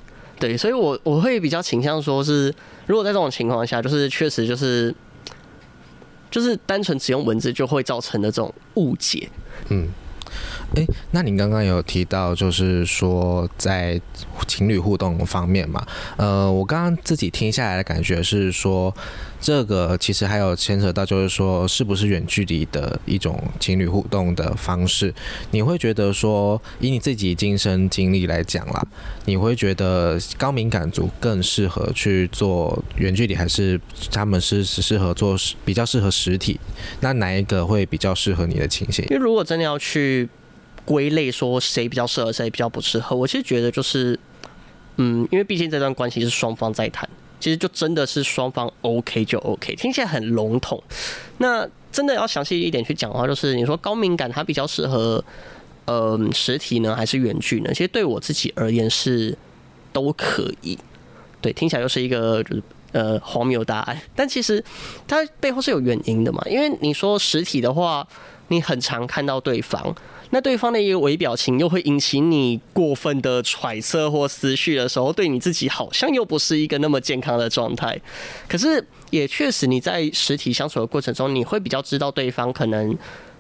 [0.44, 2.54] 对，所以，我我会比较倾向说是，
[2.86, 4.94] 如果在这种情况下，就是确实就是，
[6.30, 9.30] 就是单纯只用文字就会造成的这种误解，
[9.70, 9.88] 嗯。
[10.76, 14.02] 哎，那你刚刚有提到，就是说在
[14.48, 15.86] 情侣互动方面嘛，
[16.18, 18.94] 呃，我刚刚自己听下来的感觉是说，
[19.44, 25.14] 这个其实还有牵扯到，就是说是不是远距离的一种情侣互动的方式？
[25.52, 28.82] 你会觉得说，以你自己亲身经历来讲啦，
[29.26, 33.80] 你会觉得高敏感族更适合去做远距离，还是
[34.10, 36.58] 他们是只适合做比较适合实体？
[37.02, 39.04] 那哪一个会比较适合你的情形？
[39.10, 40.30] 因为如果真的要去。
[40.86, 43.16] 归类说谁比较适合，谁比较不适合。
[43.16, 44.20] 我其实觉得就是，
[44.98, 47.08] 嗯，因为毕竟这段关系是双方在谈，
[47.44, 50.82] 其实就真的是双方 OK 就 OK，听起来很笼统。
[51.40, 55.22] 那真的要详细一点去讲的话，就是你说高敏感它比较适合，
[55.84, 57.70] 呃，实体呢还是远距呢？
[57.74, 59.38] 其实对我自己而言是
[59.92, 60.80] 都可以。
[61.42, 62.64] 对，听起来又是一个就是
[62.94, 64.64] 呃荒谬答案，但其实
[65.06, 66.42] 它背后是有原因的嘛。
[66.50, 68.08] 因为你说实体的话，
[68.48, 69.94] 你很常看到对方。
[70.30, 77.96] 那对方的一个微表情又会引起你过分的揣测或思绪的时候，对你自己好像又不是一个那么健康的状态。
[78.48, 82.98] 可是也确实，你在实体相处的过程中，你会比较知道对方可能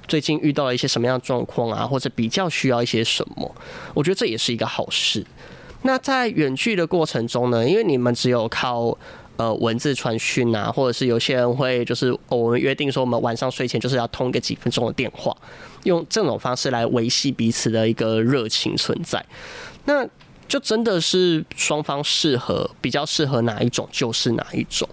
[0.08, 3.56] 最近遇到了一些什么样的状况啊，或者比较需要一些什么。
[3.96, 5.26] 我觉得这也是一个好事。
[5.82, 8.96] 那在远距的过程中呢，因为你们只有靠。
[9.44, 15.36] 呃，文字传讯啊，或者是有些人会就是我们约定说，我们晚上睡前就是要通个几分钟的电话，
[15.84, 19.24] 用这种方式来维系彼此的一个热情存在。
[19.84, 20.08] 那
[20.48, 24.88] 就真的是双方适合，比较适合哪一种就是哪一种。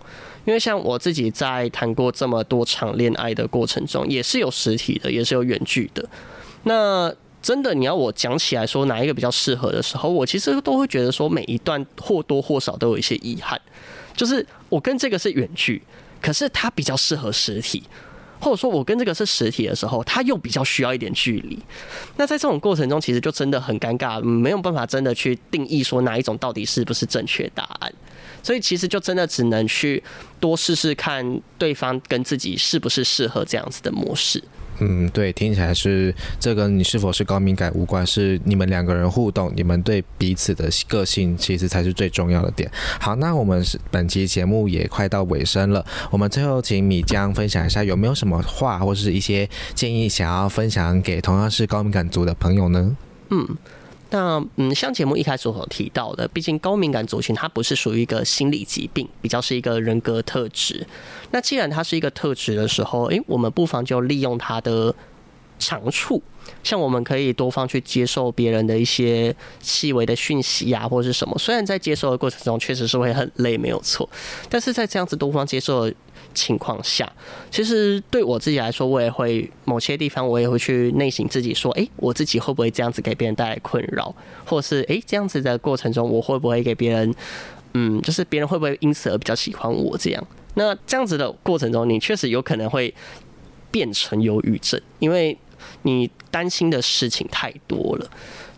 [0.45, 6.05] 因为像我自己在谈过这么多场恋爱的过程中，也是有实体的，也是有远距的。
[6.65, 13.61] 那真的你要我讲起来说哪一个比较适合的时候，我其实都会觉得说每一段或多或少都有一些遗憾。
[14.15, 15.83] 就是我跟这个是远距，
[16.21, 17.83] 可是它比较适合实体，
[18.41, 21.59] 或者说我跟这个是实体的时候，它又比较需要一点距离。
[22.17, 27.93] 那在这种过程中，其实就真的很尴尬，没有办法真的去定义说哪一种到底是不是正确答案。
[28.43, 30.03] 所以其实就真的只能去
[30.39, 34.43] 多试试看对方跟自己是不是适合这样子的模式。
[34.81, 42.71] 嗯，对，听起来是这跟你是否是高敏感无关，是你们两个人互动，你们对彼此的个性其实才是最重要的点。
[42.99, 52.97] 好，那我们是本期节目也快到尾声了，我们最后请米江分享一下有没有什么话或是一些建议想要分享给同样是高敏感族的朋友呢？
[53.31, 53.47] 嗯，
[54.11, 60.87] 那嗯，像节目一开始所提到的，毕竟高敏感族群它不是属于一个心理疾病，比较是一个人格特质。
[61.31, 64.93] 那既然它是一个特质的时候，诶，我们不妨就利用它的
[65.59, 66.21] 长处，
[66.65, 71.39] 像我们可以多方去接受别人的一些细微的讯息呀，或者是什么。
[71.39, 74.09] 虽然在接受的过程中确实是会很累，没有错，
[74.49, 75.89] 但是在这样子多方接受
[76.35, 77.11] 情况下，
[77.51, 84.15] 其实对我自己来说，我也会某些地方我也会去内省自己，说，诶，我自己会不会这样子给别人带来困扰，
[84.45, 87.15] 或是诶，这样子的过程中，我会不会给别人，
[87.75, 90.27] 嗯，就是别人会不会因此而比较喜欢我这样？
[90.55, 92.93] 那这样子的过程中，你确实有可能会
[93.71, 95.37] 变成忧郁症，因为
[95.83, 98.11] 你担心的事情太多了。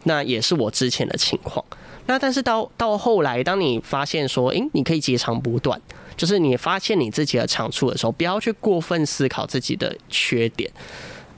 [0.04, 1.64] 那也是我之前的情况。
[2.06, 5.80] 那但是到到后来，当你发现说，诶，你可以截长补短，
[6.16, 10.70] 就是你发现你自己的长处的时候，不要去过分思考自己的缺点，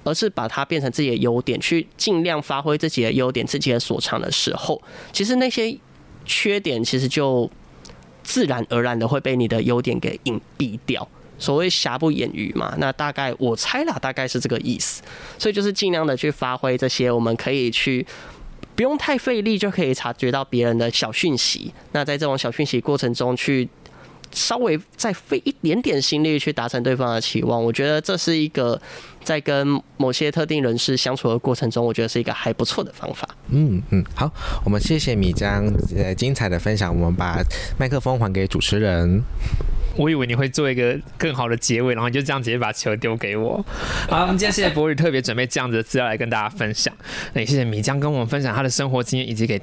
[0.04, 4.80] 而是把它变成自己的优点，去尽量发挥自己的优点、自己的所长的时候，
[5.12, 5.76] 其实那些
[6.24, 7.50] 缺点其实就。
[8.26, 11.06] 自然而然的会被你的优点给隐蔽掉。
[11.38, 15.02] 所谓瑕不掩瑜嘛，那大概我猜啦，大概是这个意思。
[15.38, 18.06] 所以就是尽量的去发挥这些，我们可以去
[18.74, 21.70] 不用太费力就可以察觉到别人的小讯息。
[21.92, 23.68] 那在这种小讯息过程中，去
[24.34, 28.80] 稍微再费一点点心力去达成对方的期望，我觉得这是一个
[29.22, 33.28] 在跟某些特定人士相处的过程中，我觉得是一个还不错的方法。
[33.50, 34.30] 嗯嗯，好，
[34.64, 35.66] 我们谢谢米江
[35.96, 37.40] 呃精彩的分享，我们把
[37.78, 39.22] 麦克风还给主持人。
[39.96, 43.64] 我以为你会做一个更好的结尾，然后你就这样直接把球丢给我。
[44.08, 46.92] 好，我们今天谢谢博宇特别准备这样子的资料来跟大家分享。
[47.32, 49.60] 那也谢谢米江跟我们分享他的生活经验，以及给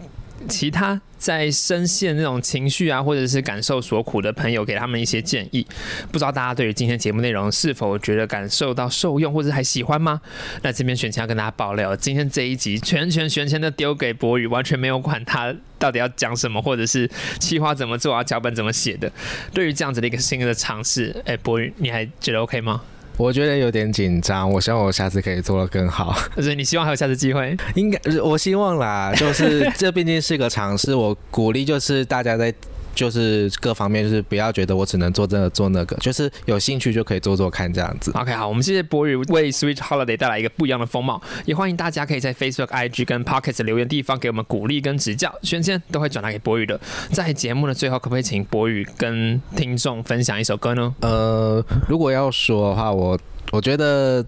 [0.47, 5.65] 其他在深陷那种情绪啊或者是感受所苦的朋友，给他们一些建议。
[6.11, 10.19] 不知道大家对于今天节目内容是否觉得感受到受用，或者还喜欢吗？
[10.61, 15.53] 那这边选前要跟大家爆料，今天这一集全权选前的丢给博宇，完全没有管他。
[15.77, 18.23] 到底要讲什么，或者是企划怎么做啊？
[18.23, 19.11] 脚本怎么写的？
[19.51, 22.81] 对于这样子的一个新的尝试，哎，博宇，你还觉得 OK 吗？
[23.22, 26.15] 我觉得有点紧张，我希望我下次可以做得更好。
[26.36, 27.55] 就是你希望还有下次机会？
[27.76, 29.13] 应该，我希望啦。
[29.15, 32.53] 就是这毕竟是个尝试，我鼓励就是大家在。
[32.93, 38.11] 就是各方面，就是不要觉得我只能做这个做那个，就是有兴趣就可以做做看这样子。
[38.15, 46.79] OK，好，我们谢谢博宇为 Sweet Holiday 带来一个不一样的风貌，也欢迎大家可以在 Facebook、IG 跟 Pocket 留言地方给我们鼓励跟指教，轩轩都会转达给博宇的。
[47.11, 50.93] 在节目的最后，可不可以请博宇跟听众分享一首歌呢？
[51.01, 53.17] 呃，如果要说的话，我
[53.51, 54.25] 我觉得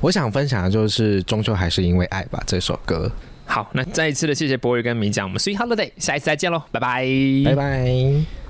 [0.00, 3.10] 我想分享的就是《终究还是因为爱》吧这首歌。
[3.48, 7.04] 好，那再一次的谢谢博宇跟米酱，我们 Sweet Holiday，下一次再见喽，拜拜，
[7.46, 8.47] 拜拜。